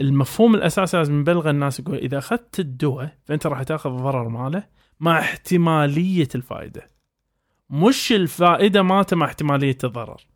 [0.00, 4.64] المفهوم الأساسي لازم نبلغ الناس يقول إذا أخذت الدواء فأنت راح تأخذ الضرر ماله
[5.00, 6.86] مع احتمالية الفائدة.
[7.70, 10.26] مش الفائدة مالته مع احتمالية الضرر.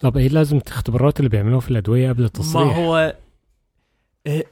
[0.00, 3.16] طب إيه لازم الاختبارات اللي بيعملوها في الأدوية قبل ما التصريح هو إيه،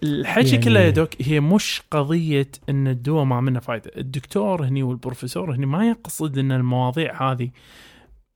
[0.03, 4.83] الحكي يعني- كله يا دوك هي مش قضية إن الدواء ما منه فائده الدكتور هني
[4.83, 7.51] والبروفيسور هني ما يقصد إن المواضيع هذه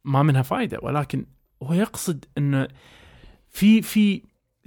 [0.04, 1.26] ما منها فائده ولكن
[1.62, 2.68] هو يقصد انه
[3.48, 4.22] في في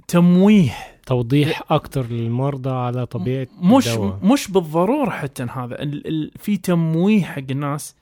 [0.08, 0.70] تمويه
[1.06, 4.18] توضيح أكتر للمرضى على طبيعة مش الدواء.
[4.22, 7.94] مش بالضرورة حتى هذا ال ال في تمويه حق الناس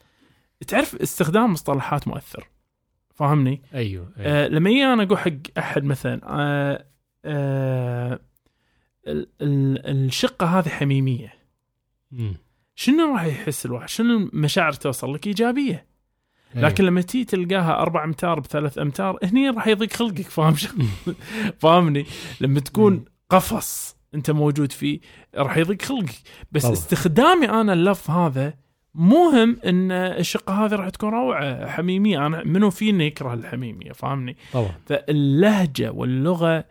[0.66, 2.48] تعرف استخدام مصطلحات مؤثر
[3.14, 4.28] فاهمني؟ أيوه, أيوة.
[4.44, 6.84] آه لما أنا أقول حق أحد مثلا آه
[7.24, 8.20] آه
[9.06, 11.34] الشقة هذه حميمية.
[12.74, 15.86] شنو راح يحس الواحد؟ شنو المشاعر توصل لك إيجابية
[16.56, 16.68] أيوة.
[16.68, 20.54] لكن لما تيجي تلقاها أربع أمتار بثلاث أمتار هني راح يضيق خلقك فاهم؟
[21.60, 22.06] فاهمني؟
[22.40, 23.04] لما تكون.
[23.30, 25.00] قفص أنت موجود فيه
[25.34, 26.14] راح يضيق خلقك
[26.52, 26.72] بس طبعا.
[26.72, 28.54] استخدامي أنا اللفظ هذا
[28.94, 34.72] مهم إن الشقة هذه راح تكون روعة حميمية أنا منو فينا يكره الحميمية فاهمني؟ طبعا
[34.86, 36.64] فاللهجة واللغة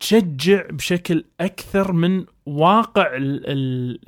[0.00, 3.50] تشجع بشكل أكثر من واقع ال-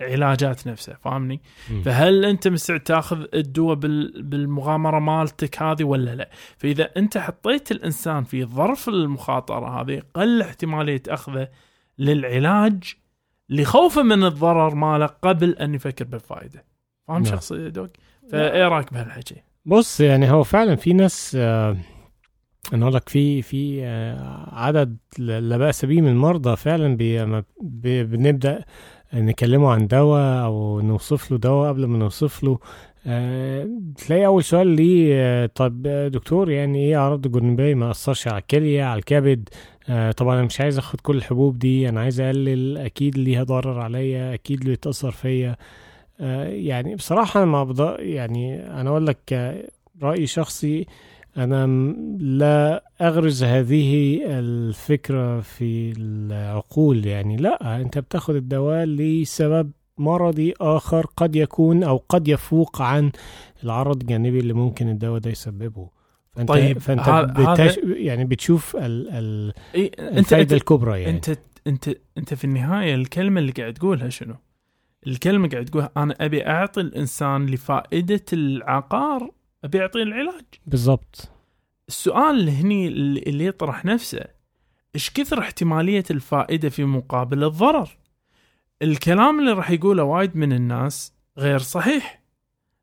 [0.02, 1.82] العلاجات نفسها فاهمني؟ مم.
[1.82, 8.24] فهل أنت مستعد تأخذ الدواء بال- بالمغامرة مالتك هذه ولا لا؟ فإذا أنت حطيت الإنسان
[8.24, 11.48] في ظرف المخاطرة هذه قل احتمالية أخذه
[11.98, 12.94] للعلاج
[13.48, 16.64] لخوفه من الضرر ماله قبل أن يفكر بالفائده.
[17.08, 17.32] فاهم نعم.
[17.32, 17.90] شخص دوك؟
[18.32, 21.76] فإيه رأيك بهالحكي؟ بص يعني هو فعلا في ناس آه،
[22.72, 28.04] أنا أقول لك في في آه، عدد لا بأس به من المرضى فعلا بي بي
[28.04, 28.64] بنبدأ
[29.14, 32.58] نكلمه عن دواء أو نوصف له دواء قبل ما نوصف له.
[33.06, 38.38] آه، تلاقي أول سؤال ليه آه، طب دكتور يعني إيه أعراض الجانبيه ما أثرش على
[38.38, 39.48] الكلية على الكبد؟
[40.16, 44.34] طبعا أنا مش عايز أخد كل الحبوب دي أنا عايز أقلل أكيد ليها ضرر عليا
[44.34, 45.56] أكيد له يتاثر فيا.
[46.48, 47.96] يعني بصراحة أنا ما بض...
[48.00, 49.54] يعني أنا أقول لك
[50.02, 50.86] رايي شخصي
[51.36, 57.06] أنا م- لا أغرز هذه الفكرة في العقول.
[57.06, 63.12] يعني لا أنت بتاخد الدواء لسبب مرضي آخر قد يكون أو قد يفوق عن
[63.64, 65.88] العرض الجانبي اللي ممكن الدواء ده يسببه.
[66.32, 67.22] فانت طيب، فأنت ه-
[67.54, 67.78] بتش...
[67.84, 69.08] يعني بتشوف ال...
[69.10, 69.52] ال...
[69.74, 71.16] إيه انت الفائده انت الكبرى يعني.
[71.16, 74.34] انت انت أنت في النهاية الكلمة اللي قاعد تقولها شنو؟
[75.06, 79.30] الكلمة قاعد تقولها أنا أبي أعطي الإنسان لفائدة العقار
[79.74, 80.44] أبي العلاج.
[80.66, 81.30] بالظبط
[81.88, 84.24] السؤال اللي هني اللي اللي يطرح نفسه
[84.94, 87.98] إيش كثر احتمالية الفائدة في مقابل الضرر؟
[88.82, 92.22] الكلام اللي راح يقوله وايد من الناس غير صحيح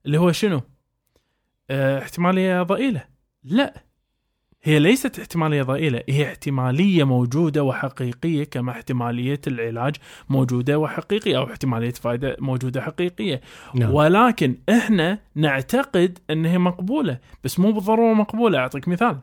[0.05, 0.61] اللي هو شنو؟
[1.69, 3.05] آه احتمالية ضئيلة.
[3.43, 3.83] لا
[4.65, 9.95] هي ليست احتمالية ضئيلة، هي احتمالية موجودة وحقيقية كما احتمالية العلاج
[10.29, 13.41] موجودة وحقيقية أو احتمالية فائدة موجودة حقيقية.
[13.75, 13.93] نعم.
[13.93, 18.59] ولكن إحنا نعتقد إن هي مقبولة بس مو بالضرورة مقبولة.
[18.59, 19.19] أعطيك مثال.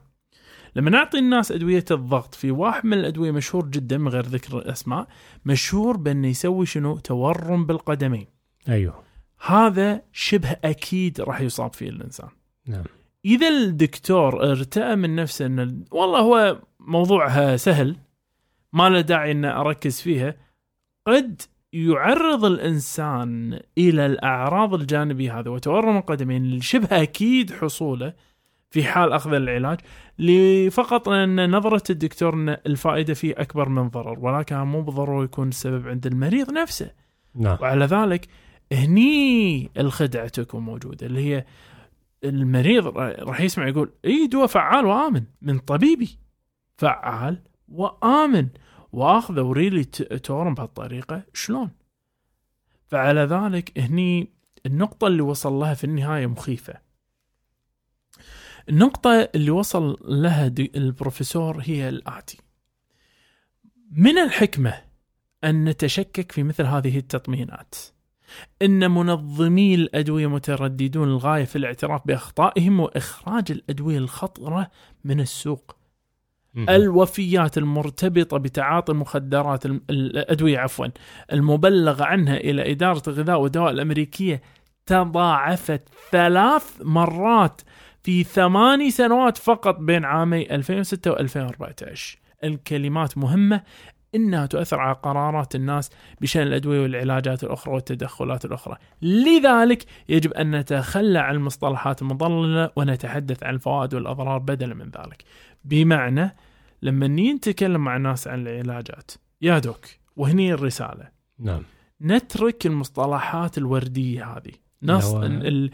[0.76, 5.07] لما نعطي الناس أدوية الضغط في واحد من الأدوية مشهور جدا من غير ذكر الاسماء
[5.45, 8.26] مشهور بأنه يسوي شنو؟ تورم بالقدمين.
[8.68, 9.03] أيوه.
[9.47, 12.28] هذا شبه أكيد راح يصاب فيه الإنسان.
[12.66, 12.84] نعم.
[13.25, 17.97] إذا الدكتور ارتأى من نفسه ان والله هو موضوعها سهل
[18.73, 20.35] ما له داعي ان أركز فيها
[21.07, 21.43] قد
[21.73, 28.14] يعرض الإنسان إلى الأعراض الجانبية هذه وتورم القدمين شبه أكيد حصوله
[28.71, 29.79] في حال أخذ العلاج
[30.18, 35.89] لفقط إن نظرة الدكتور إن الفائدة فيه أكبر من ضرر ولكن مو بالضرورة يكون السبب
[35.89, 36.91] عند المريض نفسه.
[37.35, 37.59] نعم.
[37.61, 38.29] وعلى ذلك
[38.73, 41.45] هني الخدعة تكون موجودة اللي هي
[42.25, 46.18] المريض راح يسمع يقول إي دواء فعال وآمن من طبيبي
[46.79, 48.49] فعال وآمن
[48.93, 51.71] وآخذه وريلي تورم بهالطريقة شلون؟
[52.87, 54.33] فعلى ذلك هني
[54.66, 56.75] النقطة اللي وصل لها في النهاية مخيفة.
[58.68, 62.39] النقطة اللي وصل لها البروفيسور هي الآتي
[63.91, 64.83] من الحكمة
[65.45, 67.75] أن نتشكك في مثل هذه التطمينات
[68.62, 74.70] إن منظمي الأدوية مترددون للغاية في الاعتراف بأخطائهم وإخراج الأدوية الخطرة
[75.05, 75.76] من السوق.
[76.68, 80.87] الوفيات المرتبطة بتعاطي المخدرات الم- الأدوية عفوا
[81.33, 84.43] المبلغ عنها إلى إدارة الغذاء والدواء الأمريكية
[84.87, 87.61] تضاعفت ثلاث مرات
[88.03, 92.01] في ثماني سنوات فقط بين عامي 2006 و2014
[92.45, 93.62] الكلمات مهمة
[94.14, 95.90] إنها تؤثر على قرارات الناس
[96.20, 98.76] بشأن الأدوية والعلاجات الأخرى والتدخلات الأخرى.
[99.02, 105.24] لذلك يجب أن نتخلى عن المصطلحات المضللة ونتحدث عن الفوائد والأضرار بدلا من ذلك.
[105.64, 106.36] بمعنى
[106.82, 109.11] لما نتكلم مع الناس عن العلاجات
[109.42, 109.86] يا دوك
[110.16, 111.08] وهني الرسالة.
[111.38, 111.62] نعم.
[112.00, 114.52] نترك المصطلحات الوردية هذه.
[114.83, 115.70] نص اللي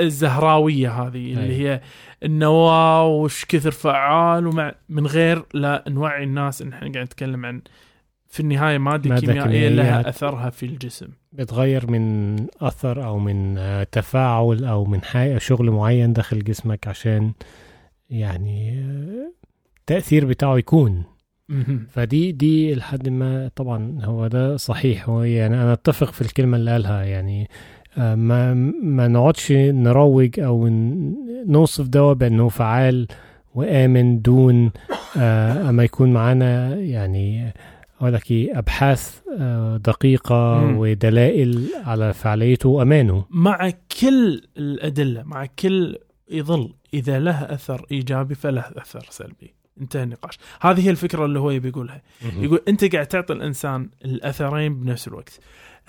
[0.00, 1.68] الزهراوية هذه اللي أي.
[1.68, 1.80] هي
[2.22, 7.62] النواة وش كثر فعال ومع من غير لا نوعي الناس إن إحنا قاعد نتكلم عن
[8.28, 9.68] في النهاية ماده مادة كيميائية.
[9.68, 15.70] لها أثرها في الجسم بتغير من أثر أو من آه، تفاعل أو من حاجة شغل
[15.70, 17.32] معين داخل جسمك عشان
[18.10, 19.32] يعني آه،
[19.80, 21.04] التاثير بتاعه يكون.
[21.88, 26.70] فدي دي لحد ما طبعا هو ده صحيح هو يعني أنا أتفق في الكلمة اللي
[26.70, 27.48] قالها يعني آه،
[27.96, 30.68] ما ما نقعدش نروج أو
[31.46, 33.06] نوصف دواء بانه فعال
[33.54, 34.70] وآمن دون
[35.16, 37.54] آه، أما يكون معانا يعني
[38.00, 40.78] أقول لك إيه أبحاث آه، دقيقة مم.
[40.78, 43.24] ودلائل على فعاليته وأمانه.
[43.30, 45.98] مع كل الأدلة مع كل
[46.30, 49.54] يظل إذا له أثر إيجابي فله أثر سلبي.
[49.80, 50.38] انتهى النقاش.
[50.60, 52.02] هذه هي الفكرة اللي هو يبي يقولها.
[52.38, 55.40] يقول أنت قاعد تعطي الإنسان الأثرين بنفس الوقت.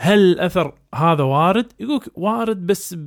[0.04, 2.98] هل الاثر هذا وارد؟ يقولك وارد بس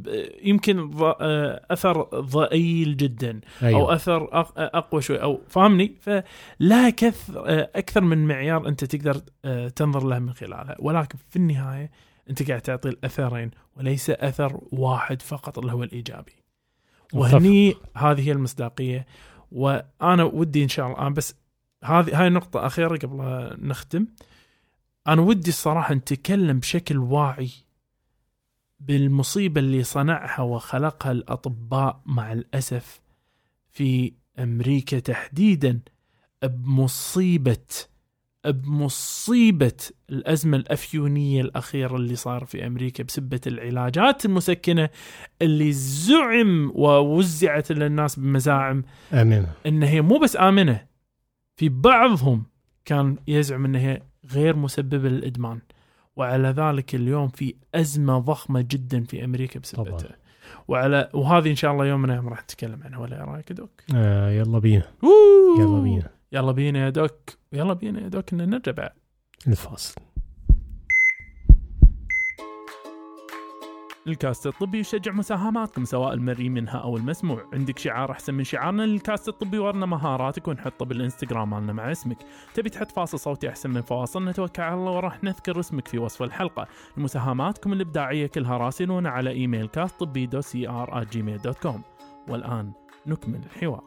[0.42, 3.80] يمكن آه، أثر ضئيل جدا أيوة.
[3.80, 9.68] أو اثر أقوى شوي أو فاهمني؟ فلا كثر آه، أكثر من معيار أنت تقدر آه،
[9.68, 10.76] تنظر له من خلالها.
[10.78, 11.90] ولكن في النهاية
[12.30, 16.32] أنت قاعد تعطي الأثرين وليس أثر واحد فقط اللي هو الإيجابي.
[17.14, 19.06] وهني هذه هي المصداقية.
[19.52, 21.34] وأنا ودي إن شاء الله بس
[21.84, 24.06] هذه هاي نقطة أخيرة قبل نختم.
[25.08, 27.50] أنا ودي الصراحة نتكلم بشكل واعي
[28.80, 33.00] بالمصيبة اللي صنعها وخلقها الأطباء مع الأسف
[33.70, 35.80] في أمريكا تحديدا
[36.42, 37.66] بمصيبة
[38.46, 39.72] بمصيبة
[40.10, 44.88] الأزمة الأفيونية الأخيرة اللي صار في أمريكا بسبة العلاجات المسكنة
[45.42, 49.46] اللي زعم ووزعت للناس بمزاعم آمين.
[49.66, 50.86] ان هي مو بس آمنة
[51.56, 52.46] في بعضهم
[52.84, 54.02] كان يزعم ان هي
[54.32, 55.60] غير مسببه للادمان
[56.16, 59.98] وعلى ذلك اليوم في أزمة ضخمة جدا في أمريكا بسببها.
[59.98, 60.12] طبعاً.
[60.68, 62.98] وعلى وهذه إن شاء الله يوم من الأيام راح نتكلم عنها.
[62.98, 64.84] ولا رأيك يا دوك؟ آه يلا بينا.
[65.58, 66.10] يلا بينا.
[66.32, 67.30] يلا بينا يا دوك.
[67.52, 68.90] يلا بينا يا دوك إن نرجع بعد.
[69.48, 69.94] الفاصل
[74.06, 77.44] الكاست الطبي يشجع مساهماتكم سواء المرئي منها أو المسموع.
[77.52, 82.16] عندك شعار أحسن من شعارنا للكاست الطبي ورنا مهاراتك ونحطه بالإنستغرام مالنا مع اسمك.
[82.54, 86.22] تبي تحط فاصل صوتي أحسن من فواصل؟ نتوكل على الله وراح نذكر اسمك في وصف
[86.22, 86.66] الحلقة.
[86.96, 91.82] مساهماتكم الإبداعية كلها راسلونا على إيميل كاست طبي dot cr جيميل dot com
[92.28, 92.72] والآن
[93.06, 93.84] نكمل الحوار.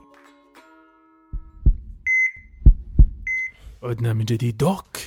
[3.84, 4.98] عدنا من جديد doc.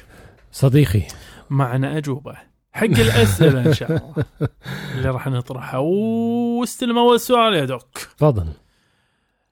[0.53, 1.03] صديقي.
[1.51, 2.50] معنا أجوبة.
[2.73, 4.15] حق الأسئلة إن شاء الله.
[4.95, 5.79] اللي راح نطرحها.
[5.79, 7.99] واستلم أول سؤال يا doc.
[7.99, 8.53] تفضل.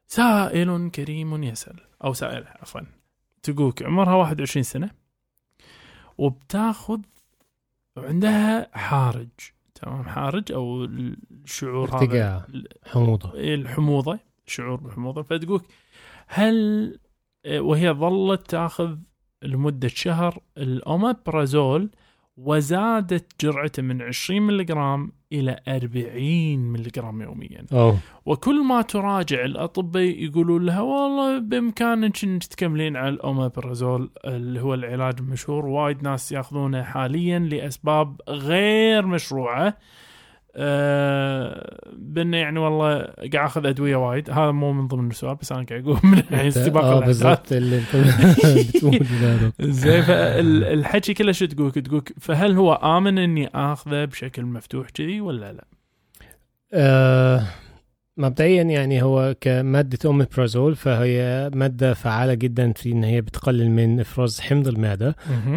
[0.07, 2.81] سائل كريم يسأل أو سائل عفوا.
[3.43, 4.91] تقولك عمرها 21 سنة
[6.19, 7.01] وبتاخذ
[7.97, 9.29] عندها حارج.
[9.75, 12.47] تمام حارج أو الشعور هذا.
[12.87, 13.33] حموضة.
[13.35, 15.23] الحموضة شعور بالحموضة.
[15.23, 15.63] فتقولك
[16.27, 16.99] هل
[17.47, 18.97] وهي ظلت تاخذ
[19.43, 21.91] لمدة شهر الاومابرازول
[22.39, 24.99] وزادت جرعته من 20 ملغ
[25.33, 27.67] إلى 40 ملغ يوميا.
[27.73, 27.99] أوه.
[28.27, 35.15] وكل ما تراجع الأطباء يقولون لها والله بإمكانك إنك تكملين على الاومابرازول اللي هو العلاج
[35.19, 39.77] المشهور وايد ناس ياخذونه حاليا لأسباب غير مشروعة.
[40.61, 44.31] أه بإنه يعني والله قاعد آخذ أدوية وايد.
[44.31, 47.07] هذا مو من ضمن السؤال بس أنا قاعد أقول من الحين استباق الأحداث.
[47.07, 47.97] بالضبط اللي أنت
[48.77, 49.01] بتقول
[49.73, 55.53] زين فالحكي كله شو تقولك تقولك فهل هو آمن إني آخذه بشكل مفتوح كذي ولا
[55.53, 55.65] لا؟
[56.73, 57.43] آه
[58.19, 64.41] مبدئيا يعني هو كمادة أوميبرازول فهي مادة فعالة جدا في إن هي بتقلل من إفراز
[64.41, 65.17] حمض المعدة.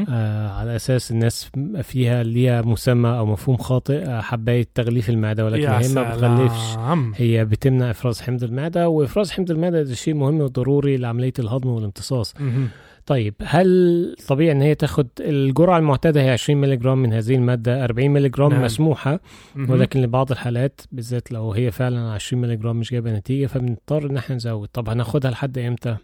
[0.09, 1.49] آه على أساس الناس
[1.81, 6.75] فيها ليها مسمى أو مفهوم خاطئ آه، حباية تغليف المعدة ولكن هي ما بتغلفش.
[7.15, 12.33] هي بتمنع إفراز حمض المعدة وإفراز حمض المعدة ده شيء مهم وضروري لعملية الهضم والامتصاص.
[12.39, 12.67] مهم.
[13.05, 18.09] طيب هل طبيعي إن هي تاخد الجرعة المعتادة هي 20 ملغ من هذه المادة 40
[18.11, 18.63] ملغ نعم.
[18.63, 19.19] مسموحة.
[19.55, 24.35] ولكن لبعض الحالات بالذات لو هي فعلا 20 ملغ مش جايبة نتيجة فبنضطر إن إحنا
[24.35, 25.97] نزود طب هناخدها لحد إمتى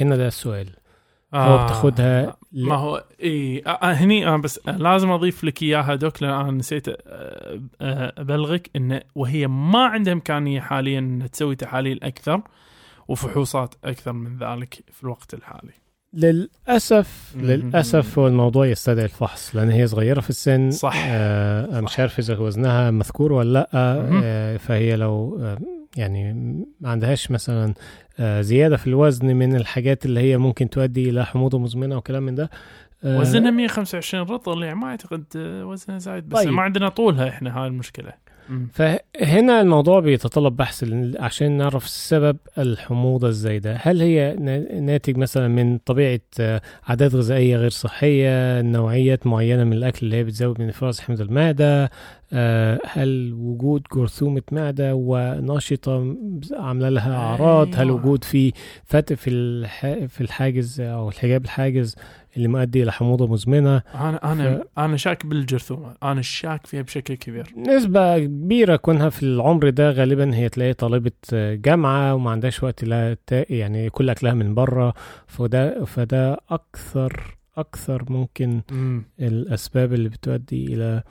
[0.00, 0.68] هنا ده السؤال
[1.34, 5.62] هو بتاخدها ل- ما هو اي آه آه، هني أنا بس آه، لازم أضيف لك
[5.62, 6.94] إياها دوك لأن أنا نسيت آه،
[7.80, 12.42] آه، أبلغك انه وهي ما عندها إمكانية حاليا إنها تسوي تحاليل أكثر
[13.08, 15.72] وفحوصات أكثر من ذلك في الوقت الحالي.
[16.12, 17.34] للأسف.
[17.36, 21.04] للأسف هو الموضوع يستدعي الفحص لأن هي صغيرة في السن صح.
[21.08, 22.00] آه مش.
[22.00, 23.68] عارف إذا وزنها مذكور ولا لأ.
[23.74, 25.58] آه فهي لو آه
[25.96, 26.32] يعني
[26.80, 27.74] ما عندهاش مثلا
[28.18, 32.34] آه زيادة في الوزن من الحاجات اللي هي ممكن تؤدي إلى حموضة مزمنة وكلام من
[32.34, 32.50] ده
[33.04, 36.48] آه وزنها 125 رطل يعني ما أعتقد آه، وزنها زايد بس طيب.
[36.52, 38.12] ما عندنا طولها إحنا هاي المشكلة.
[38.72, 40.84] فهنا الموضوع بيتطلب بحث
[41.18, 43.76] عشان نعرف سبب الحموضة الزايدة.
[43.82, 49.72] هل هي نا- ناتج مثلا من طبيعة آه، عادات غذائية غير صحية نوعيات معينة من
[49.72, 51.90] الأكل اللي هي بتزود من إفراز حمض المعدة
[52.32, 56.16] آه، هل وجود جرثومة معدة ونشطة
[56.56, 57.94] عاملة لها أعراض؟ هل أيوة.
[57.96, 58.52] وجود في
[58.84, 59.30] فتق في
[60.08, 61.96] في الحاجز أو الحجاب الحاجز
[62.36, 63.82] اللي مؤدي إلى حموضة مزمنة.
[63.94, 67.52] أنا أنا أنا شاك بالجرثومة، أنا شاك فيها بشكل كبير.
[67.56, 71.12] نسبة كبيرة كونها في العمر ده غالبا هي تلاقي طالبة
[71.54, 72.84] جامعة وما عندهاش وقت
[73.26, 74.94] تا- يعني كل أكلها من بره
[75.26, 79.04] فده فده أكثر أكثر ممكن مم.
[79.20, 81.02] الأسباب اللي بتؤدي إلى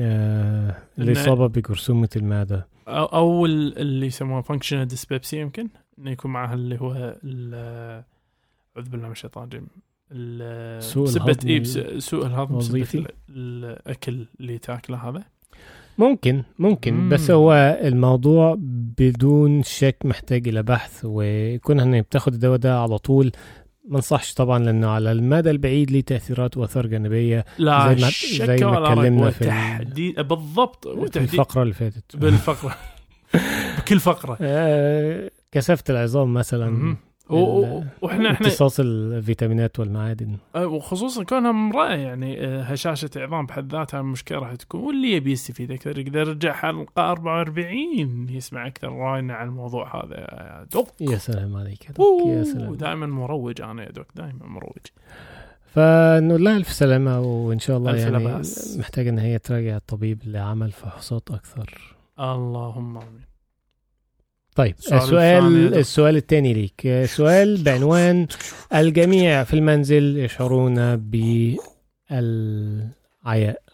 [0.00, 2.66] آه الإصابة بجرثومة المعدة.
[2.88, 9.12] أو ال- اللي يسموها functional dyspepsia يمكن إنه يكون معها اللي هو أعوذ بالله من
[9.12, 9.62] الشيطان الرجيم.
[9.76, 9.91] ال-
[10.80, 12.58] سوء بسبة الهضم إيه بس- سوء الهضم.
[12.94, 15.22] ال- الأكل اللي تاكله هذا.
[15.98, 17.08] ممكن ممكن مم.
[17.08, 18.56] بس هو الموضوع
[18.98, 23.32] بدون شك محتاج إلى بحث وكون إن بتاخد الدواء ده على طول.
[23.88, 28.64] ما انصحش طبعا لأنه على المدى البعيد ليه تأثيرات وآثار جانبية لا زي ما- زي
[28.64, 32.16] ما اتكلمنا في ال- وتحديد بالضبط في الفقرة اللي فاتت.
[32.16, 32.76] بالفقرة.
[33.78, 34.38] بكل فقرة.
[34.42, 36.96] آه، كثافة العظام مثلا.
[37.32, 40.36] وإحنا إحنا امتصاص الفيتامينات والمعادن.
[40.56, 45.70] وخصوصا كونها امراه يعني آه، هشاشة عظام بحد ذاتها مشكلة راح تكون واللي يبي يستفيد
[45.70, 51.56] أكثر يقدر يرجع حلقة 44 يسمع أكثر راينا عن الموضوع هذا يا دوك يا سلام
[51.56, 52.74] عليك يا دوك يا سلام.
[52.74, 54.86] دائما مروج أنا يا دوك دائما مروج.
[55.66, 58.76] فنقول لها ألف سلامة وإن شاء الله يعني بأس.
[58.78, 61.96] محتاجة إن هي تراجع الطبيب لعمل فحوصات أكثر.
[62.20, 63.31] اللهم آمين.
[64.56, 67.04] طيب السؤال السؤال الثاني ليك.
[67.04, 68.26] سؤال بعنوان
[68.74, 72.22] الجميع في المنزل يشعرون بالعياء.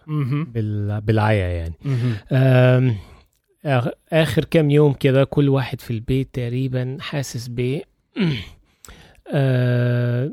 [0.06, 0.44] مهم.
[0.44, 1.74] بال- بالعيا يعني.
[4.12, 7.80] آخر كام يوم كده كل واحد في البيت تقريبا حاسس ب
[9.32, 10.30] آه،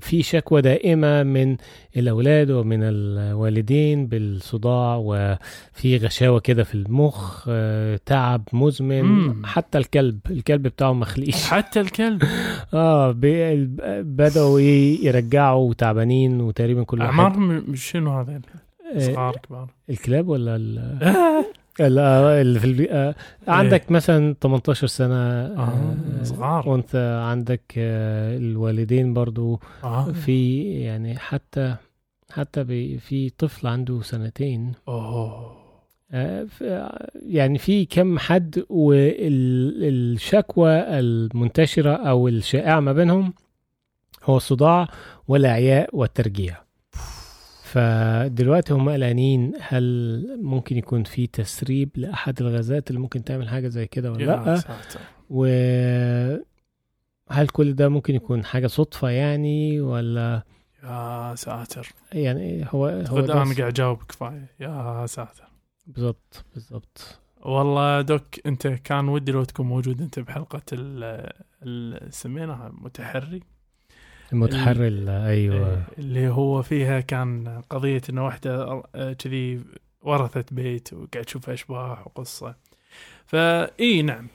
[0.00, 1.56] في شكوى دائمة من
[1.96, 9.46] الأولاد ومن الوالدين بالصداع وفي غشاوة كده في المخ آه، تعب مزمن مم.
[9.46, 12.22] حتى الكلب الكلب بتاعه مخليش حتى الكلب؟
[12.74, 13.14] آه
[14.02, 14.60] بدأوا
[15.02, 17.08] يرجعوا تعبانين وتقريبا كل واحد.
[17.10, 18.40] اعمار م- شنو هذا؟
[18.94, 19.68] آه، صغار كبار.
[19.90, 20.98] الكلاب ولا ال-
[21.80, 22.90] ال- آه، اللي في البي...
[22.92, 23.14] آه،
[23.48, 26.68] عندك مثلا 18 سنة آه، صغار.
[26.68, 30.12] وأنت عندك آه، الوالدين برضو آه.
[30.12, 31.76] في يعني حتى
[32.30, 32.64] حتى
[32.98, 35.56] في طفل عنده سنتين أوه
[36.12, 36.46] آه،
[37.26, 38.64] يعني في كم حد
[39.78, 43.32] والشكوى المنتشرة أو الشائعة ما بينهم
[44.24, 44.88] هو الصداع
[45.28, 46.56] والإعياء والترجيع
[47.72, 53.86] فدلوقتي هم قلقانين هل ممكن يكون في تسريب لأحد الغازات اللي ممكن تعمل حاجة زي
[53.86, 55.00] كده ولا لأ؟ ساتر.
[55.30, 56.44] وهل
[57.52, 60.42] كل ده ممكن يكون حاجة صدفة يعني ولا
[60.84, 61.88] يا ساتر.
[62.12, 64.46] يعني هو هو أنا قاعد اجاوب كفاية.
[64.60, 65.48] يا ساتر.
[65.86, 67.18] بالضبط بالضبط.
[67.40, 71.30] والله دوك انت كان ودي لو تكون موجود انت بحلقة ال
[71.62, 73.40] ال- سميناها متحري.
[74.32, 75.82] المتحرر ال- أيوه.
[75.98, 79.60] اللي هو فيها كان قضية إنه واحدة آه، كذي
[80.02, 82.54] ورثت بيت وقاعد تشوف أشباح وقصة.
[83.26, 84.28] فاي نعم.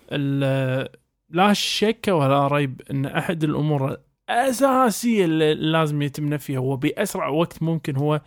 [1.29, 3.97] لا شك ولا ريب إن أحد الأمور
[4.29, 8.21] الأساسية اللي لازم يتم نفيها هو بأسرع وقت ممكن هو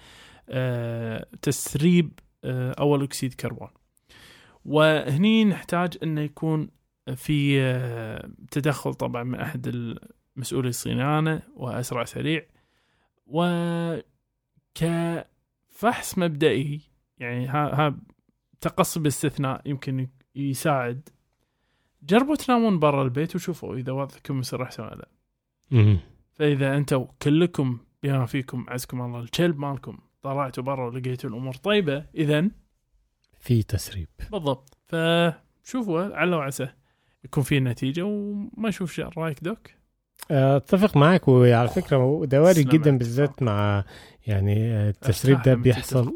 [0.49, 2.11] آه، تسريب
[2.45, 3.69] آه، أول أكسيد كربون.
[4.65, 6.69] وهني نحتاج إنه يكون
[7.17, 7.61] في
[8.51, 9.97] تدخل طبعا من أحد
[10.37, 12.47] مسؤولي الصيانه وأسرع سريع.
[13.27, 14.09] وكفحص
[16.19, 16.81] مبدئي
[17.19, 17.99] يعني ها, ها
[18.61, 21.09] تقص باستثناء يمكن يساعد.
[22.03, 25.09] جربوا تنامون برا البيت وشوفوا إذا وضعكم يصير أحسن ولا لا.
[25.71, 25.99] مم.
[26.33, 32.51] فإذا أنتم كلكم بما فيكم عزكم الله الكلب مالكم طلعتوا برا ولقيتوا الأمور طيبة اذا
[33.41, 34.09] في تسريب.
[34.31, 34.79] بالضبط.
[34.85, 36.69] فشوفوا لعل وعسى
[37.25, 39.09] يكون في نتيجة وما شيء.
[39.19, 39.76] رأيك دوك؟
[40.31, 42.99] أتفق معاك وعلى فكرة ده وارد جدا.
[42.99, 43.85] بالذات مع
[44.27, 46.13] يعني التسريب أرتاح ده بيحصل.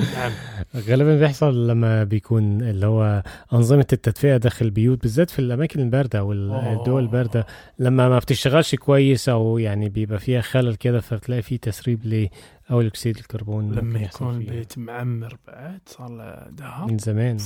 [0.00, 0.32] نعم
[0.88, 7.02] غالبا بيحصل لما بيكون اللي هو أنظمة التدفئة داخل البيوت بالذات في الأماكن الباردة والدول
[7.02, 7.46] الباردة
[7.78, 12.28] لما ما بتشتغلش كويس أو يعني بيبقى فيها خلل كده فبتلاقي فيه تسريب
[12.70, 14.34] لأول أكسيد الكربون لما يكون.
[14.34, 17.36] البيت معمر بعد صار له دهر من زمان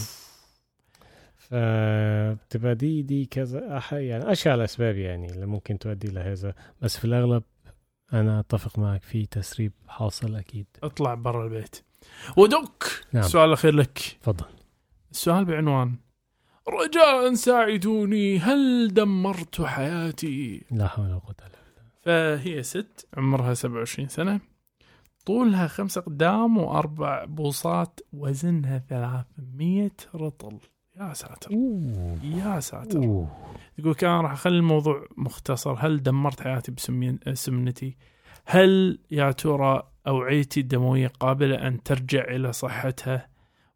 [1.50, 7.04] فبتبقى دي دي كذا أح- يعني أشهر الأسباب يعني اللي ممكن تؤدي لهذا بس في
[7.04, 7.42] الأغلب
[8.12, 10.66] أنا أتفق معك في تسريب حاصل أكيد.
[10.82, 11.84] اطلع برا البيت.
[12.36, 13.24] ودك نعم.
[13.24, 13.98] السؤال الأخير لك.
[14.22, 14.44] تفضل.
[15.10, 15.94] السؤال بعنوان
[16.68, 21.90] رجاء ساعدوني هل دمرت حياتي؟ لا حول ولا قوة إلا بالله.
[22.02, 24.40] فهي ست عمرها 27 سنة.
[25.26, 30.58] طولها خمسة قدام وأربع بوصات وزنها 300 رطل.
[31.00, 31.52] يا ساتر.
[31.52, 32.18] أوه.
[32.22, 32.98] يا ساتر.
[32.98, 33.28] أوه.
[33.78, 35.74] يقول كان راح أخلي الموضوع مختصر.
[35.78, 36.72] هل دمرت حياتي
[37.26, 37.96] بسمنتي
[38.46, 43.28] هل يا ترى أوعيتي الدموية قابلة أن ترجع إلى صحتها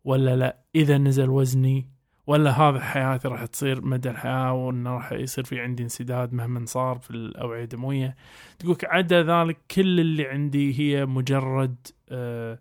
[0.04, 1.88] ولا لا؟ إذا نزل وزني
[2.26, 6.98] ولا هذا حياتي راح تصير مدى الحياة وانه راح يصير في عندي انسداد مهما صار
[6.98, 8.16] في الأوعية الدموية؟
[8.58, 11.76] تقول عدا ذلك كل اللي عندي هي مجرد
[12.08, 12.58] آه،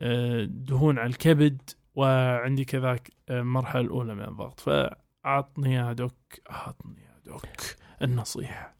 [0.00, 6.14] آه، دهون على الكبد وعندي كذاك آه، المرحلة الأولى من الضغط فأعطني يا دوك
[6.50, 7.42] أعطني يا دوك
[8.02, 8.76] النصيحة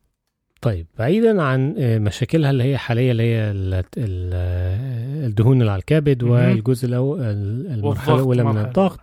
[0.60, 5.78] طيب بعيدا عن آه، مشاكلها اللي هي حاليا اللي هي ال- ال- الدهون اللي على
[5.80, 6.22] الكبد.
[6.22, 8.58] والجزء الأول المرحلة الأولى من.
[8.58, 9.00] الضغط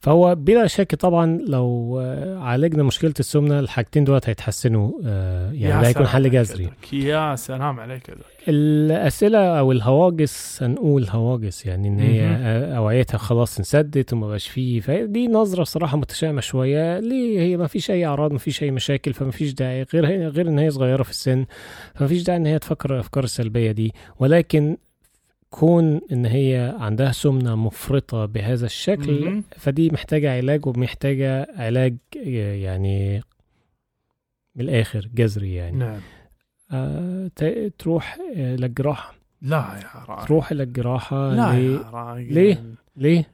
[0.00, 5.88] فهو بلا شك طبعا لو آه، عالجنا مشكلة السمنة الحاجتين دولت هيتحسنوا آه، يعني ده
[5.88, 8.14] هيكون حل جذري يا سلام عليك يا.
[8.48, 12.22] الأسئلة أو الهواجس هنقول هواجس يعني إن هي.
[12.24, 14.80] آه، أوعيتها خلاص انسدت وما بقاش فيه.
[14.80, 16.98] فدي نظرة صراحة متشائمة شوية.
[17.00, 20.26] ليه؟ هي ما فيش أي أعراض ما فيش أي مشاكل فما فيش داعي غير هي
[20.26, 21.46] غير إن هي صغيرة في السن
[21.94, 23.92] فما فيش داعي إن هي تفكر الأفكار السلبية دي.
[24.18, 24.76] ولكن
[25.50, 29.42] كون إن هي عندها سمنة مفرطة بهذا الشكل.
[29.56, 33.22] فدي محتاجة علاج ومحتاجة علاج آه، يعني
[34.56, 35.76] من الآخر جذري يعني.
[35.76, 36.00] نعم.
[37.78, 39.14] تروح آه، للجراحة.
[39.42, 40.26] لا يا راجل.
[40.26, 42.34] تروح الجراحه لا ليه؟ يا راجل.
[42.34, 42.62] ليه؟
[42.96, 43.24] ليه؟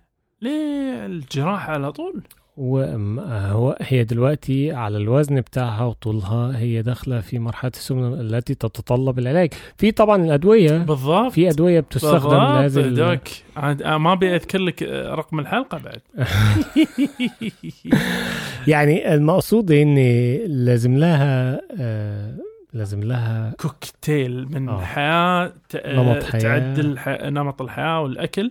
[0.43, 2.23] ليه الجراحة على طول.
[2.57, 9.51] وهو هي دلوقتي على الوزن بتاعها وطولها هي داخلة في مرحلة السمنة التي تتطلب العلاج.
[9.79, 11.33] في طبعا الأدوية بالضبط.
[11.33, 13.21] في أدوية بتستخدم لهذه ال- دوك.
[13.57, 16.01] عاد آه، ما أبي أذكر لك آه، رقم الحلقة بعد.
[18.73, 19.95] يعني المقصود ان
[20.47, 22.35] لازم لها آه
[22.73, 25.47] لازم لها كوكتيل من آه.
[25.69, 26.41] ت- آه، نمط حياة.
[26.41, 26.99] تعدل
[27.35, 28.51] نمط الحياة والأكل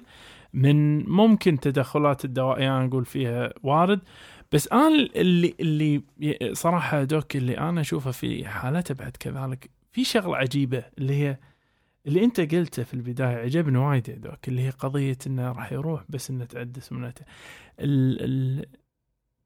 [0.54, 4.00] من ممكن تدخلات الدوائية أنا أقول فيها وارد
[4.52, 6.02] بس أنا اللي اللي
[6.54, 11.38] صراحة دوك اللي أنا أشوفه في حالته بعد كذلك في شغلة عجيبة اللي هي
[12.08, 16.04] اللي أنت قلته في البداية عجبني وايد يا دوك اللي هي قضية إنه راح يروح
[16.10, 17.26] بس إنه تعدى سمنته
[17.80, 18.66] ال ال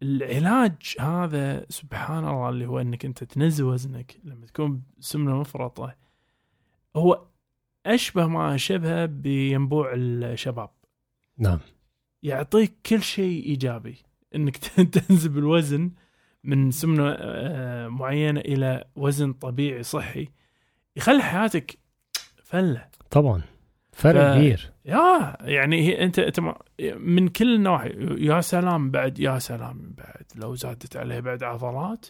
[0.01, 5.95] العلاج هذا سبحان الله اللي هو إنك أنت تنزل وزنك لما تكون سمنه مفرطة
[6.95, 7.25] هو
[7.85, 10.69] أشبه ما شبه بينبوع الشباب.
[11.37, 11.59] نعم.
[12.23, 13.97] يعطيك كل شيء إيجابي
[14.35, 14.57] إنك
[14.97, 15.91] تنزل بالوزن
[16.43, 20.27] من سمنة آه، معينة إلى وزن طبيعي صحي
[20.95, 21.77] يخلي حياتك
[22.43, 22.87] فلة.
[23.11, 23.41] طبعا.
[23.95, 24.71] فرق ف- كبير.
[24.85, 26.39] يا يعني هي انت
[26.97, 32.05] من كل النواحي يا سلام بعد يا سلام بعد لو زادت عليه بعد عضلات.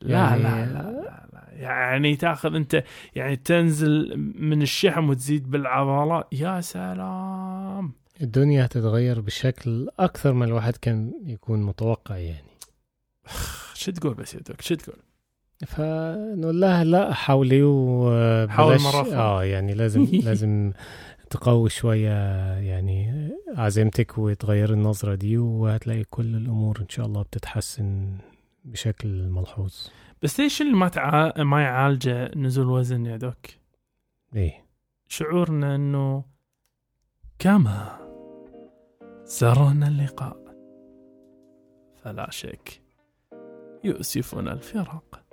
[0.00, 1.48] لا يعني- لا لا, لا, لا.
[1.52, 2.84] يعني تاخذ انت
[3.14, 6.28] يعني تنزل من الشحم وتزيد بالعضلات.
[6.32, 7.92] يا سلام.
[8.22, 12.46] الدنيا هتتغير بشكل أكثر ما الواحد كان يكون متوقع يعني.
[13.74, 14.96] شو تقول بس يا دوك؟ شو تقول؟
[15.66, 19.14] فنقول لها لا حاولي وبلاش حاول مرة.
[19.14, 20.72] آه يعني لازم لازم
[21.30, 22.12] تقوي شوية
[22.58, 28.18] يعني عزيمتك وتغير النظرة دي وهتلاقي كل الأمور إن شاء الله بتتحسن
[28.64, 29.88] بشكل ملحوظ.
[30.22, 31.32] بس ليش اللي ما تع...
[31.42, 33.46] ما يعالجه نزول وزن يا دوك؟
[34.36, 34.64] إيه.
[35.08, 36.24] شعورنا إنه
[37.38, 37.98] كما
[39.24, 40.36] سرنا اللقاء.
[42.02, 42.82] فلا شك
[43.84, 45.29] يؤسفنا الفراق.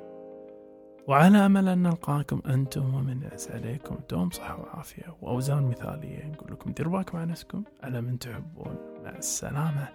[1.08, 5.16] وعلى أمل أن نلقاكم أنتم ومن يأس عليكم دوم صحة وعافية.
[5.22, 8.76] وأوزان مثالية نقول لكم ديروا على نفسكم على من تحبون.
[9.04, 9.88] مع السلامة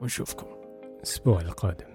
[0.00, 0.46] ونشوفكم.
[0.96, 1.89] الأسبوع القادم.